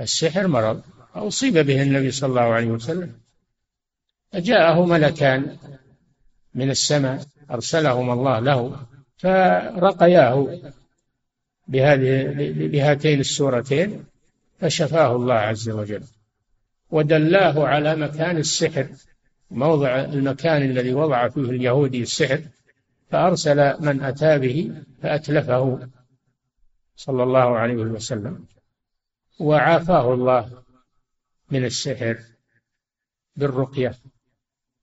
السحر 0.00 0.46
مرض. 0.46 0.82
أصيب 1.14 1.58
به 1.58 1.82
النبي 1.82 2.10
صلى 2.10 2.28
الله 2.28 2.40
عليه 2.40 2.66
وسلم. 2.66 3.12
فجاءه 4.32 4.84
ملكان 4.86 5.56
من 6.54 6.70
السماء 6.70 7.24
أرسلهما 7.50 8.12
الله 8.12 8.38
له 8.38 8.76
فرقياه. 9.18 10.60
بهذه 11.72 12.24
بهاتين 12.68 13.20
السورتين 13.20 14.04
فشفاه 14.60 15.16
الله 15.16 15.34
عز 15.34 15.68
وجل. 15.68 16.04
ودلاه 16.90 17.66
على 17.66 17.96
مكان 17.96 18.36
السحر 18.36 18.88
موضع 19.50 20.00
المكان 20.00 20.62
الذي 20.62 20.94
وضع 20.94 21.28
فيه 21.28 21.40
اليهودي 21.40 22.02
السحر 22.02 22.40
فأرسل 23.10 23.82
من 23.84 24.02
أتى 24.02 24.38
به 24.38 24.72
فأتلفه 25.02 25.88
صلى 26.96 27.22
الله 27.22 27.58
عليه 27.58 27.74
وسلم. 27.74 28.44
وعافاه 29.40 30.14
الله 30.14 30.62
من 31.50 31.64
السحر 31.64 32.18
بالرقية. 33.36 33.94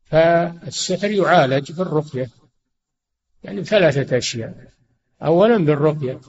فالسحر 0.03 1.11
يعالج 1.11 1.71
بالرقية. 1.71 2.29
يعني 3.43 3.63
ثلاثة 3.63 4.17
أشياء. 4.17 4.67
أولا 5.21 5.57
بالرقية. 5.57 6.19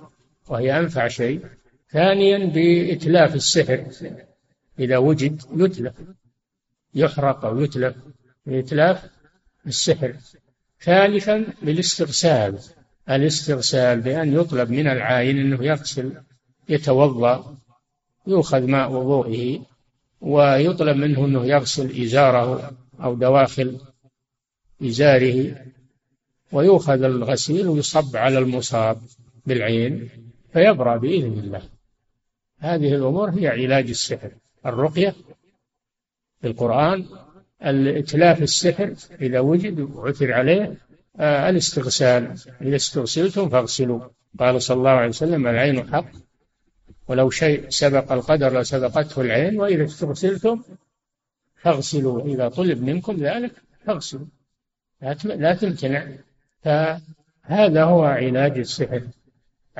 وهي 0.50 0.78
أنفع 0.78 1.08
شيء. 1.08 1.40
ثانيا 1.90 2.38
بإتلاف 2.38 3.34
السحر. 3.34 3.86
إذا 4.78 4.96
وجد 4.98 5.42
يتلف. 5.56 5.94
يحرق 6.94 7.44
أو 7.44 7.60
يتلف. 7.60 7.96
بإتلاف 8.46 9.04
السحر. 9.66 10.16
ثالثا 10.80 11.46
بالاستغسال. 11.62 12.58
الاستغسال 13.10 14.00
بأن 14.00 14.34
يطلب 14.34 14.70
من 14.70 14.86
العاين 14.86 15.38
أنه 15.38 15.64
يغسل 15.64 16.12
يتوضأ 16.68 17.56
يؤخذ 18.26 18.62
ماء 18.66 18.92
وضوئه 18.92 19.60
ويطلب 20.20 20.96
منه 20.96 21.24
أنه 21.24 21.46
يغسل 21.46 22.02
إزاره 22.02 22.76
أو 23.02 23.14
دواخل 23.14 23.80
إزاره 24.82 25.56
ويؤخذ 26.52 27.02
الغسيل 27.02 27.68
ويصب 27.68 28.16
على 28.16 28.38
المصاب 28.38 28.98
بالعين. 29.46 30.10
فيبرأ 30.52 30.96
بإذن 30.96 31.38
الله. 31.38 31.62
هذه 32.58 32.94
الأمور 32.94 33.30
هي 33.30 33.48
علاج 33.48 33.88
السحر. 33.88 34.30
الرقية 34.66 35.14
بالقرآن 36.42 37.06
الإتلاف 37.64 38.42
السحر 38.42 38.94
إذا 39.20 39.40
وجد 39.40 39.80
وعثر 39.80 40.32
عليه 40.32 40.76
آه 41.16 41.50
الاستغسال. 41.50 42.34
إذا 42.62 42.76
استغسلتم 42.76 43.48
فاغسلوا. 43.48 44.00
قال 44.38 44.62
صلى 44.62 44.76
الله 44.76 44.90
عليه 44.90 45.08
وسلم 45.08 45.46
العين 45.46 45.92
حق. 45.92 46.10
ولو 47.08 47.30
شيء 47.30 47.68
سبق 47.68 48.12
القدر 48.12 48.60
لسبقته 48.60 49.20
العين 49.20 49.60
وإذا 49.60 49.84
استغسلتم 49.84 50.62
فاغسلوا 51.56 52.22
إذا 52.22 52.48
طلب 52.48 52.82
منكم 52.82 53.16
ذلك 53.16 53.52
فاغسلوا 53.86 54.26
لا 55.24 55.54
تمتنع. 55.54 56.06
فهذا 56.62 57.84
هو 57.84 58.04
علاج 58.04 58.58
السحر. 58.58 59.02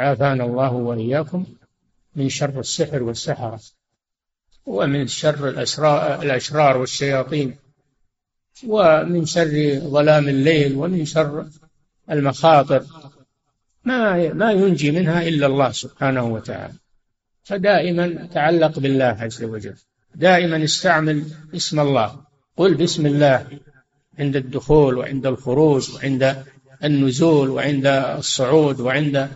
عافانا 0.01 0.45
الله 0.45 0.73
وإياكم 0.73 1.45
من 2.17 2.29
شر 2.29 2.61
السحر 2.61 3.03
والسحرة 3.03 3.61
ومن 4.67 5.07
شر 5.07 5.49
الأشرار 6.23 6.77
والشياطين 6.77 7.57
ومن 8.67 9.27
شر 9.27 9.79
ظلام 9.79 10.29
الليل 10.29 10.75
ومن 10.75 11.05
شر 11.05 11.47
المخاطر. 12.11 12.85
ما 13.85 14.33
ما 14.33 14.53
ينجي 14.53 14.91
منها 14.91 15.29
إلا 15.29 15.47
الله 15.47 15.71
سبحانه 15.71 16.25
وتعالى. 16.25 16.75
فدائما 17.45 18.29
تعلق 18.35 18.79
بالله 18.79 19.17
عز 19.21 19.45
وجل. 19.45 19.77
دائما 20.15 20.65
استعمل 20.65 21.25
اسم 21.57 21.81
الله. 21.81 22.21
قل 22.57 22.75
بسم 22.75 23.07
الله 23.07 23.47
عند 24.19 24.37
الدخول 24.37 24.99
وعند 24.99 25.27
الخروج 25.27 25.95
وعند 25.95 26.45
النزول 26.85 27.49
وعند 27.51 27.87
الصعود 27.87 28.81
وعند 28.81 29.31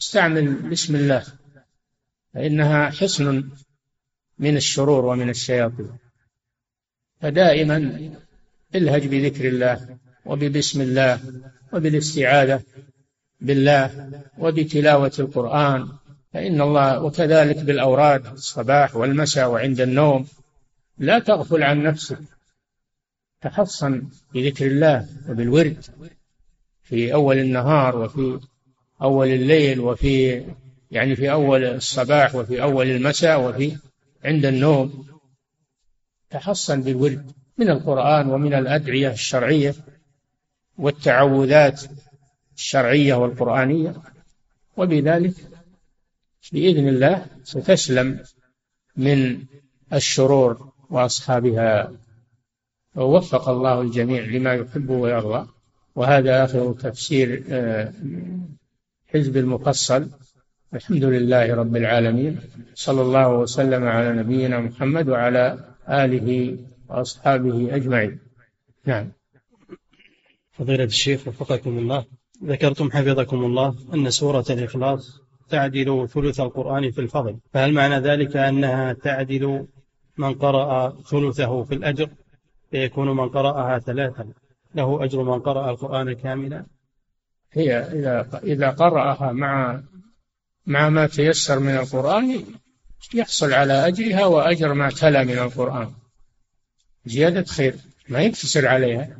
استعمل 0.00 0.54
بسم 0.54 0.96
الله 0.96 1.24
فإنها 2.34 2.90
حصن 2.90 3.50
من 4.38 4.56
الشرور 4.56 5.04
ومن 5.04 5.30
الشياطين. 5.30 5.98
فدائما 7.20 7.76
الهج 8.74 9.06
بذكر 9.06 9.48
الله 9.48 9.98
وببسم 10.26 10.80
الله 10.80 11.20
وبالاستعاذة 11.72 12.62
بالله 13.40 14.10
وبتلاوة 14.38 15.12
القرآن. 15.18 15.88
فإن 16.32 16.60
الله 16.60 17.02
وكذلك 17.02 17.58
بالأوراد 17.58 18.26
الصباح 18.26 18.96
والمساء 18.96 19.50
وعند 19.50 19.80
النوم. 19.80 20.26
لا 20.98 21.18
تغفل 21.18 21.62
عن 21.62 21.82
نفسك. 21.82 22.18
تحصن 23.40 24.08
بذكر 24.34 24.66
الله 24.66 25.08
وبالورد 25.28 25.84
في 26.82 27.14
أول 27.14 27.38
النهار 27.38 27.96
وفي 27.96 28.40
أول 29.02 29.28
الليل 29.28 29.80
وفي 29.80 30.44
يعني 30.90 31.16
في 31.16 31.30
أول 31.30 31.64
الصباح 31.64 32.34
وفي 32.34 32.62
أول 32.62 32.86
المساء 32.86 33.48
وفي 33.48 33.76
عند 34.24 34.46
النوم 34.46 35.06
تحصن 36.30 36.82
بالورد 36.82 37.32
من 37.58 37.70
القرآن 37.70 38.30
ومن 38.30 38.54
الأدعية 38.54 39.10
الشرعية 39.10 39.74
والتعوذات 40.78 41.82
الشرعية 42.56 43.14
والقرآنية. 43.14 43.94
وبذلك 44.76 45.34
بإذن 46.52 46.88
الله 46.88 47.26
ستسلم 47.44 48.20
من 48.96 49.42
الشرور 49.92 50.72
وأصحابها. 50.90 51.92
ووفق 52.96 53.48
الله 53.48 53.80
الجميع 53.80 54.24
لما 54.24 54.54
يحب 54.54 54.90
ويرضى. 54.90 55.48
وهذا 55.94 56.44
آخر 56.44 56.72
تفسير 56.72 57.44
آه، 57.50 57.92
حزب 59.14 59.36
المفصل. 59.36 60.08
الحمد 60.74 61.04
لله 61.04 61.54
رب 61.54 61.76
العالمين. 61.76 62.40
صلى 62.74 63.02
الله 63.02 63.28
وسلم 63.28 63.84
على 63.84 64.12
نبينا 64.12 64.60
محمد 64.60 65.08
وعلى 65.08 65.58
آله 65.88 66.58
وأصحابه 66.88 67.76
أجمعين. 67.76 68.18
نعم. 68.86 69.12
فضيلة 70.52 70.84
الشيخ 70.84 71.28
وفقكم 71.28 71.78
الله 71.78 72.04
ذكرتم 72.44 72.90
حفظكم 72.90 73.44
الله 73.44 73.74
أن 73.94 74.10
سورة 74.10 74.44
الإخلاص 74.50 75.20
تعدل 75.48 76.08
ثلث 76.08 76.40
القرآن 76.40 76.90
في 76.90 77.00
الفضل. 77.00 77.36
فهل 77.52 77.72
معنى 77.72 77.98
ذلك 77.98 78.36
أنها 78.36 78.92
تعدل 78.92 79.66
من 80.18 80.34
قرأ 80.34 80.90
ثلثه 81.02 81.62
في 81.62 81.74
الأجر؟ 81.74 82.08
فيكون 82.70 83.16
من 83.16 83.28
قرأها 83.28 83.78
ثلاثا. 83.78 84.32
له 84.74 85.04
أجر 85.04 85.22
من 85.22 85.38
قرأ 85.40 85.70
القرآن 85.70 86.12
كاملا. 86.12 86.64
هي 87.52 87.78
إذا 87.78 88.40
إذا 88.44 88.70
قرأها 88.70 89.32
مع 89.32 89.80
مع 90.66 90.88
ما 90.88 91.06
تيسر 91.06 91.58
من 91.58 91.76
القرآن 91.76 92.44
يحصل 93.14 93.52
على 93.52 93.86
أجرها 93.86 94.26
وأجر 94.26 94.74
ما 94.74 94.90
تلا 94.90 95.24
من 95.24 95.38
القرآن. 95.38 95.92
زيادة 97.06 97.44
خير 97.44 97.74
ما 98.08 98.20
يقتصر 98.22 98.68
عليها. 98.68 99.16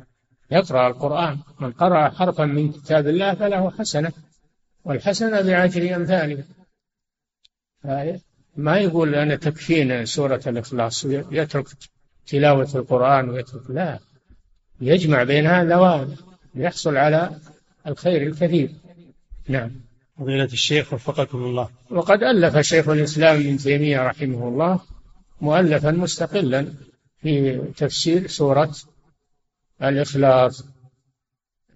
يقرأ 0.51 0.87
القرآن. 0.87 1.39
من 1.59 1.71
قرأ 1.71 2.09
حرفا 2.09 2.45
من 2.45 2.71
كتاب 2.71 3.07
الله 3.07 3.33
فله 3.33 3.71
حسنة 3.71 4.11
والحسنة 4.85 5.41
بعشر 5.41 5.95
أمثالها 5.95 6.43
ما 8.55 8.77
يقول 8.77 9.15
أنا 9.15 9.35
تكفينا 9.35 10.05
سورة 10.05 10.41
الإخلاص 10.47 11.05
يترك 11.05 11.67
تلاوة 12.27 12.69
القرآن 12.75 13.29
ويترك 13.29 13.69
لا. 13.69 13.99
يجمع 14.81 15.23
بين 15.23 15.45
هذا 15.47 16.07
ليحصل 16.55 16.97
على 16.97 17.39
الخير 17.87 18.27
الكثير. 18.27 18.71
نعم. 19.47 19.71
فضيلة 20.19 20.43
الشيخ 20.43 20.93
وفقكم 20.93 21.43
الله. 21.43 21.69
وقد 21.89 22.23
ألف 22.23 22.57
شيخ 22.57 22.89
الإسلام 22.89 23.35
ابن 23.35 23.57
تيمية 23.57 24.07
رحمه 24.07 24.47
الله 24.47 24.79
مؤلفا 25.41 25.91
مستقلا 25.91 26.73
في 27.21 27.61
تفسير 27.77 28.27
سورة 28.27 28.75
الإخلاص. 29.83 30.65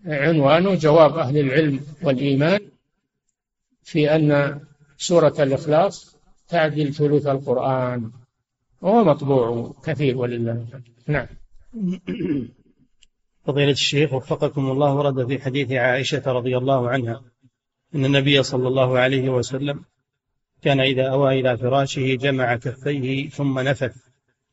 عنوانه 0.06 0.76
جواب 0.76 1.18
أهل 1.18 1.38
العلم 1.38 1.80
والإيمان 2.02 2.60
في 3.84 4.16
أن 4.16 4.60
سورة 4.98 5.36
الإخلاص 5.40 6.16
تعدل 6.48 6.94
ثلث 6.94 7.28
القرآن. 7.28 8.12
وهو 8.82 9.04
مطبوع 9.04 9.76
كثير 9.84 10.18
ولله 10.18 10.66
نعم. 11.08 11.28
فضيلة 13.46 13.72
الشيخ 13.72 14.14
وفقكم 14.14 14.72
الله 14.72 14.94
ورد 14.94 15.28
في 15.28 15.42
حديث 15.42 15.72
عائشة 15.72 16.32
رضي 16.32 16.58
الله 16.58 16.90
عنها 16.90 17.22
أن 17.96 18.06
النبي 18.06 18.44
صلى 18.44 18.68
الله 18.68 19.00
عليه 19.00 19.30
وسلم 19.30 19.86
كان 20.62 20.80
إذا 20.80 21.10
أوى 21.10 21.40
إلى 21.40 21.58
فراشه 21.58 22.16
جمع 22.16 22.56
كفيه 22.56 23.30
ثم 23.30 23.60
نفث 23.60 23.96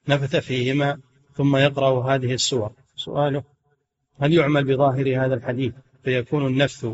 نفث 0.08 0.36
فيهما 0.36 1.00
ثم 1.34 1.56
يقرأ 1.56 2.14
هذه 2.14 2.34
السور. 2.34 2.72
سؤاله 2.96 3.42
هل 4.20 4.32
يعمل 4.32 4.64
بظاهر 4.64 5.24
هذا 5.26 5.34
الحديث 5.34 5.74
فيكون 6.04 6.46
النفث 6.46 6.86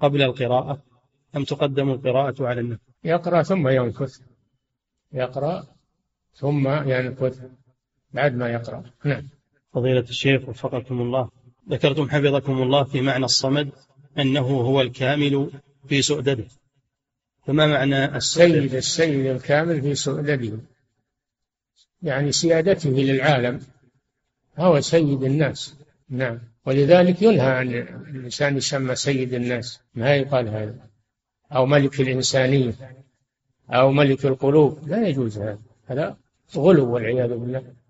قبل 0.00 0.22
القراءة 0.22 0.82
أم 1.36 1.44
تقدم 1.44 1.90
القراءة 1.90 2.46
على 2.46 2.60
النفث؟ 2.60 2.80
يقرأ 3.04 3.42
ثم 3.42 3.68
ينفث. 3.68 4.20
يقرأ 5.12 5.66
ثم 6.34 6.68
ينفث 6.68 7.40
بعد 8.12 8.34
ما 8.34 8.52
يقرأ. 8.52 8.84
نعم. 9.04 9.28
فضيلة 9.74 10.00
الشيخ 10.00 10.48
وفقكم 10.48 11.00
الله. 11.00 11.28
ذكرتم 11.70 12.10
حفظكم 12.10 12.62
الله 12.62 12.84
في 12.84 13.00
معنى 13.00 13.24
الصمد 13.24 13.68
أنه 14.18 14.40
هو 14.40 14.80
الكامل 14.80 15.50
في 15.88 16.02
سؤدده. 16.02 16.44
فما 17.46 17.66
معنى 17.66 18.16
السيد 18.16 18.74
السيد 18.74 19.26
الكامل 19.26 19.82
في 19.82 19.94
سؤدده. 19.94 20.58
يعني 22.02 22.32
سيادته 22.32 22.90
للعالم. 22.90 23.60
هو 24.58 24.80
سيد 24.80 25.22
الناس. 25.22 25.76
نعم. 26.08 26.38
ولذلك 26.66 27.22
ينهى 27.22 27.50
عن 27.50 27.68
الإنسان 28.08 28.56
يسمى 28.56 28.94
سيد 28.94 29.34
الناس. 29.34 29.80
ما 29.94 30.14
يقال 30.16 30.48
هذا؟ 30.48 30.88
أو 31.52 31.66
ملك 31.66 32.00
الإنسانية. 32.00 32.74
أو 33.70 33.92
ملك 33.92 34.26
القلوب. 34.26 34.88
لا 34.88 35.08
يجوز 35.08 35.38
هذا. 35.38 35.58
هذا 35.86 36.16
غلو 36.56 36.94
والعياذ 36.94 37.28
بالله. 37.28 37.81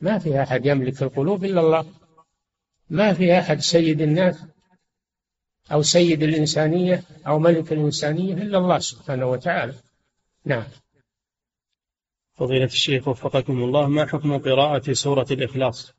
ما 0.00 0.18
في 0.18 0.42
أحد 0.42 0.66
يملك 0.66 1.02
القلوب 1.02 1.44
إلا 1.44 1.60
الله. 1.60 1.86
ما 2.90 3.12
في 3.12 3.38
أحد 3.38 3.60
سيد 3.60 4.00
الناس 4.00 4.44
أو 5.72 5.82
سيد 5.82 6.22
الإنسانية 6.22 7.02
أو 7.26 7.38
ملك 7.38 7.72
الإنسانية 7.72 8.34
إلا 8.34 8.58
الله 8.58 8.78
سبحانه 8.78 9.26
وتعالى. 9.26 9.74
نعم. 10.44 10.64
فضيلة 12.34 12.64
الشيخ 12.64 13.08
وفقكم 13.08 13.62
الله 13.62 13.88
ما 13.88 14.06
حكم 14.06 14.38
قراءة 14.38 14.92
سورة 14.92 15.26
الإخلاص؟ 15.30 15.92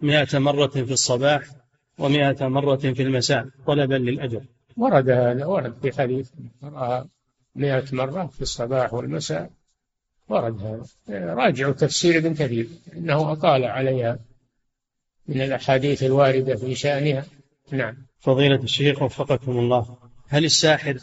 مئة 0.00 0.38
مرة 0.38 0.66
في 0.66 0.92
الصباح 0.92 1.42
ومئة 1.98 2.48
مرة 2.48 2.76
في 2.76 3.02
المساء 3.02 3.48
طلبا 3.66 3.94
للأجر. 3.94 4.44
ورد 4.76 5.10
هذا 5.10 5.46
ورد 5.46 5.74
في 5.82 6.02
حديث 6.02 6.30
مئة 7.54 7.84
مرة 7.92 8.26
في 8.26 8.42
الصباح 8.42 8.94
والمساء. 8.94 9.50
ورد 10.28 10.86
هذا 11.08 11.34
راجعوا 11.34 11.72
تفسير 11.72 12.18
ابن 12.18 12.34
كثير 12.34 12.68
إنه 12.96 13.32
أطال 13.32 13.64
عليها 13.64 14.18
من 15.28 15.40
الأحاديث 15.40 16.02
الواردة 16.02 16.56
في 16.56 16.74
شأنها. 16.74 17.24
نعم. 17.72 17.96
فضيلة 18.18 18.62
الشيخ 18.62 19.02
وفقكم 19.02 19.58
الله 19.58 19.98
هل 20.28 20.44
الساحر 20.44 20.98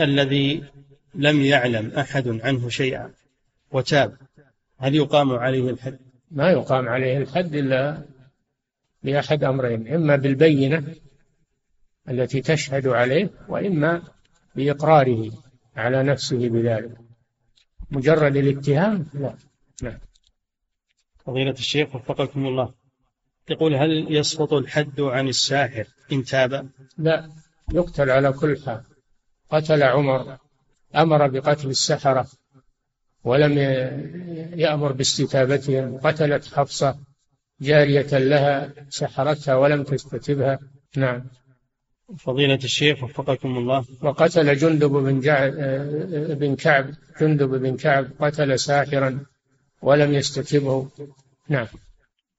الذي 0.00 0.64
لم 1.14 1.40
يعلم 1.40 1.90
أحد 1.90 2.28
عنه 2.28 2.68
شيئا 2.68 3.12
وتاب 3.72 4.16
هل 4.78 4.94
يقام 4.94 5.30
عليه 5.32 5.70
الحد؟ 5.70 5.98
ما 6.30 6.50
يقام 6.50 6.88
عليه 6.88 7.18
الحد 7.18 7.54
إلا 7.54 8.02
بأحد 9.02 9.44
أمرين 9.44 9.94
إما 9.94 10.16
بالبينة 10.16 10.84
التي 12.08 12.40
تشهد 12.40 12.88
عليه 12.88 13.30
وإما 13.48 14.02
بإقراره 14.56 15.30
على 15.76 16.02
نفسه 16.02 16.48
بذلك. 16.48 17.01
مجرد 17.92 18.36
الاتهام؟ 18.36 19.06
لا. 19.14 19.34
نعم 19.82 19.98
فضيلة 21.26 21.50
الشيخ 21.50 21.94
وفقكم 21.94 22.46
الله. 22.46 22.74
يقول 23.50 23.74
هل 23.74 24.06
يسقط 24.16 24.52
الحد 24.52 25.00
عن 25.00 25.28
الساحر 25.28 25.84
إن 26.12 26.24
تاب؟ 26.24 26.68
لا. 26.98 27.30
يقتل 27.72 28.10
على 28.10 28.32
كل 28.32 28.62
حال. 28.66 28.82
قتل 29.50 29.82
عمر. 29.82 30.38
أمر 30.96 31.26
بقتل 31.28 31.70
السحرة. 31.70 32.26
ولم 33.24 33.58
يأمر 34.58 34.92
باستتابتهم. 34.92 35.98
قتلت 35.98 36.54
حفصة 36.54 36.98
جارية 37.60 38.18
لها 38.18 38.72
سحرتها 38.88 39.54
ولم 39.54 39.82
تستتبها. 39.82 40.58
نعم. 40.96 41.24
فضيلة 42.18 42.58
الشيخ 42.64 43.02
وفقكم 43.02 43.58
الله. 43.58 43.84
وقتل 44.02 44.56
جندب 44.56 44.90
بن, 44.90 45.20
جع... 45.20 45.48
بن 46.34 46.56
كعب. 46.56 46.90
جندب 47.20 47.48
بن 47.48 47.76
كعب 47.76 48.06
قتل 48.20 48.58
ساحرا 48.58 49.20
ولم 49.82 50.14
يستتبه. 50.14 50.88
نعم. 51.48 51.66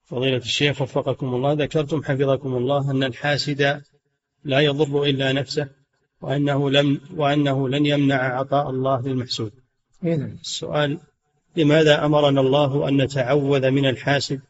فضيلة 0.05 0.37
الشيخ 0.37 0.81
وفقكم 0.81 1.33
الله. 1.35 1.53
ذكرتم 1.53 2.03
حفظكم 2.03 2.57
الله 2.57 2.91
أن 2.91 3.03
الحاسد 3.03 3.81
لا 4.43 4.59
يضر 4.59 5.03
إلا 5.03 5.31
نفسه 5.31 5.67
وأنه 6.21 6.69
لم 6.69 7.01
وأنه 7.15 7.69
لن 7.69 7.85
يمنع 7.85 8.39
عطاء 8.39 8.69
الله 8.69 9.01
للمحسود. 9.01 9.51
إذن. 10.03 10.37
السؤال 10.41 10.99
لماذا 11.55 12.05
أمرنا 12.05 12.41
الله 12.41 12.89
أن 12.89 13.01
نتعوذ 13.01 13.71
من 13.71 13.85
الحاسد 13.85 14.41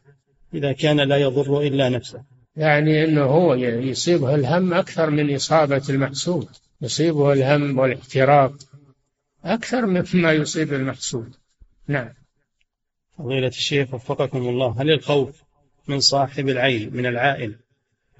إذا 0.54 0.72
كان 0.72 1.00
لا 1.00 1.16
يضر 1.16 1.60
إلا 1.60 1.88
نفسه؟ 1.88 2.33
يعني 2.56 3.04
أنه 3.04 3.24
هو 3.24 3.54
يصيبه 3.54 4.34
الهم 4.34 4.74
أكثر 4.74 5.10
من 5.10 5.34
إصابة 5.34 5.82
المحسود 5.88 6.48
يصيبه 6.80 7.32
الهم 7.32 7.78
والاحتراق 7.78 8.52
أكثر 9.44 9.86
مما 9.86 10.32
يصيب 10.32 10.72
المحسود. 10.72 11.34
نعم. 11.88 12.14
فضيلة 13.18 13.48
الشيخ 13.48 13.94
وفقكم 13.94 14.38
الله 14.38 14.82
هل 14.82 14.90
الخوف 14.90 15.42
من 15.88 16.00
صاحب 16.00 16.48
العين 16.48 16.96
من 16.96 17.06
العائل 17.06 17.56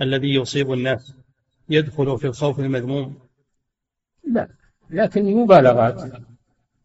الذي 0.00 0.34
يصيب 0.34 0.72
الناس 0.72 1.12
يدخل 1.68 2.18
في 2.18 2.26
الخوف 2.26 2.60
المذموم؟ 2.60 3.18
لا 4.32 4.48
لكن 4.90 5.24
مبالغات 5.24 6.12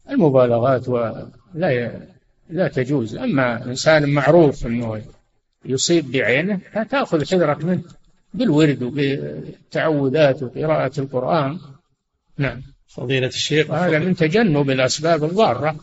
المبالغات 0.10 0.88
لا 1.54 2.00
لا 2.50 2.68
تجوز. 2.68 3.16
أما 3.16 3.66
إنسان 3.66 4.10
معروف 4.10 4.66
أنه 4.66 5.02
يصيب 5.66 6.12
بعينه 6.12 6.60
فتأخذ 6.74 7.26
حذرك 7.26 7.64
منه 7.64 7.84
بالورد 8.34 8.84
وبالتعوذات 8.84 10.44
وقراءة 10.44 11.00
القرآن. 11.00 11.60
نعم. 12.38 12.62
فضيلة 12.88 13.28
الشيخ. 13.28 13.72
هذا 13.72 14.00
من 14.00 14.16
تجنب 14.16 14.70
الأسباب 14.70 15.24
الضارة 15.24 15.76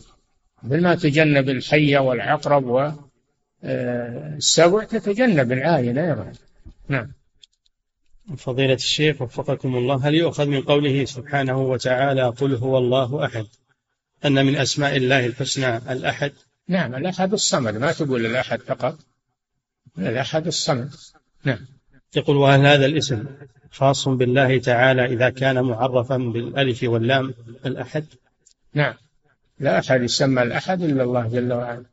مثل 0.63 0.81
ما 0.81 0.95
تجنب 0.95 1.49
الحية 1.49 1.99
والعقرب 1.99 2.93
والسبع 3.63 4.83
تتجنب 4.83 5.51
العاين 5.51 5.97
أيضا 5.97 6.31
نعم. 6.87 7.11
فضيلة 8.37 8.73
الشيخ 8.73 9.21
وفقكم 9.21 9.75
الله 9.75 10.07
هل 10.07 10.15
يؤخذ 10.15 10.45
من 10.45 10.61
قوله 10.61 11.05
سبحانه 11.05 11.61
وتعالى 11.61 12.27
قل 12.27 12.55
هو 12.55 12.77
الله 12.77 13.25
أحد؟ 13.25 13.45
أن 14.25 14.45
من 14.45 14.55
أسماء 14.55 14.97
الله 14.97 15.25
الحسنى 15.25 15.77
الأحد؟ 15.77 16.31
نعم 16.67 16.95
الأحد 16.95 17.33
الصمد 17.33 17.77
ما 17.77 17.91
تقول 17.91 18.25
الأحد 18.25 18.59
فقط. 18.59 18.99
الأحد 19.97 20.47
الصمد. 20.47 20.89
نعم. 21.43 21.67
يقول 22.15 22.37
وهل 22.37 22.65
هذا 22.65 22.85
الاسم 22.85 23.25
خاص 23.71 24.07
بالله 24.07 24.59
تعالى 24.59 25.05
إذا 25.05 25.29
كان 25.29 25.63
معرفا 25.63 26.17
بالألف 26.17 26.83
واللام 26.83 27.33
الأحد؟ 27.65 28.05
نعم. 28.73 28.93
لا 29.59 29.79
أحد 29.79 30.01
يسمى 30.01 30.43
الأحد 30.43 30.81
إلا 30.81 31.03
الله 31.03 31.27
جل 31.27 31.53
وعلا. 31.53 31.85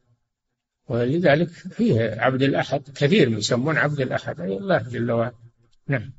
ولذلك 0.88 1.49
فيه 1.49 2.17
عبد 2.19 2.43
الأحد 2.43 2.83
كثير 2.95 3.29
يسمون 3.29 3.77
عبد 3.79 4.01
الأحد 4.01 4.40
أي 4.40 4.57
الله 4.57 4.79
جل 4.79 5.11
وعلا. 5.11 5.35
نعم. 5.88 6.12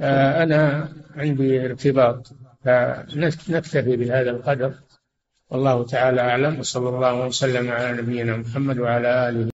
آه 0.00 0.42
أنا 0.42 0.92
عندي 1.16 1.64
ارتباط 1.64 2.32
فنكتفي 2.64 3.96
بهذا 3.96 4.30
القدر. 4.30 4.74
والله 5.50 5.84
تعالى 5.84 6.20
أعلم 6.20 6.58
وصلى 6.58 6.88
الله 6.88 7.26
وسلم 7.26 7.70
على 7.70 8.02
نبينا 8.02 8.36
محمد 8.36 8.78
وعلى 8.78 9.28
آله 9.28 9.50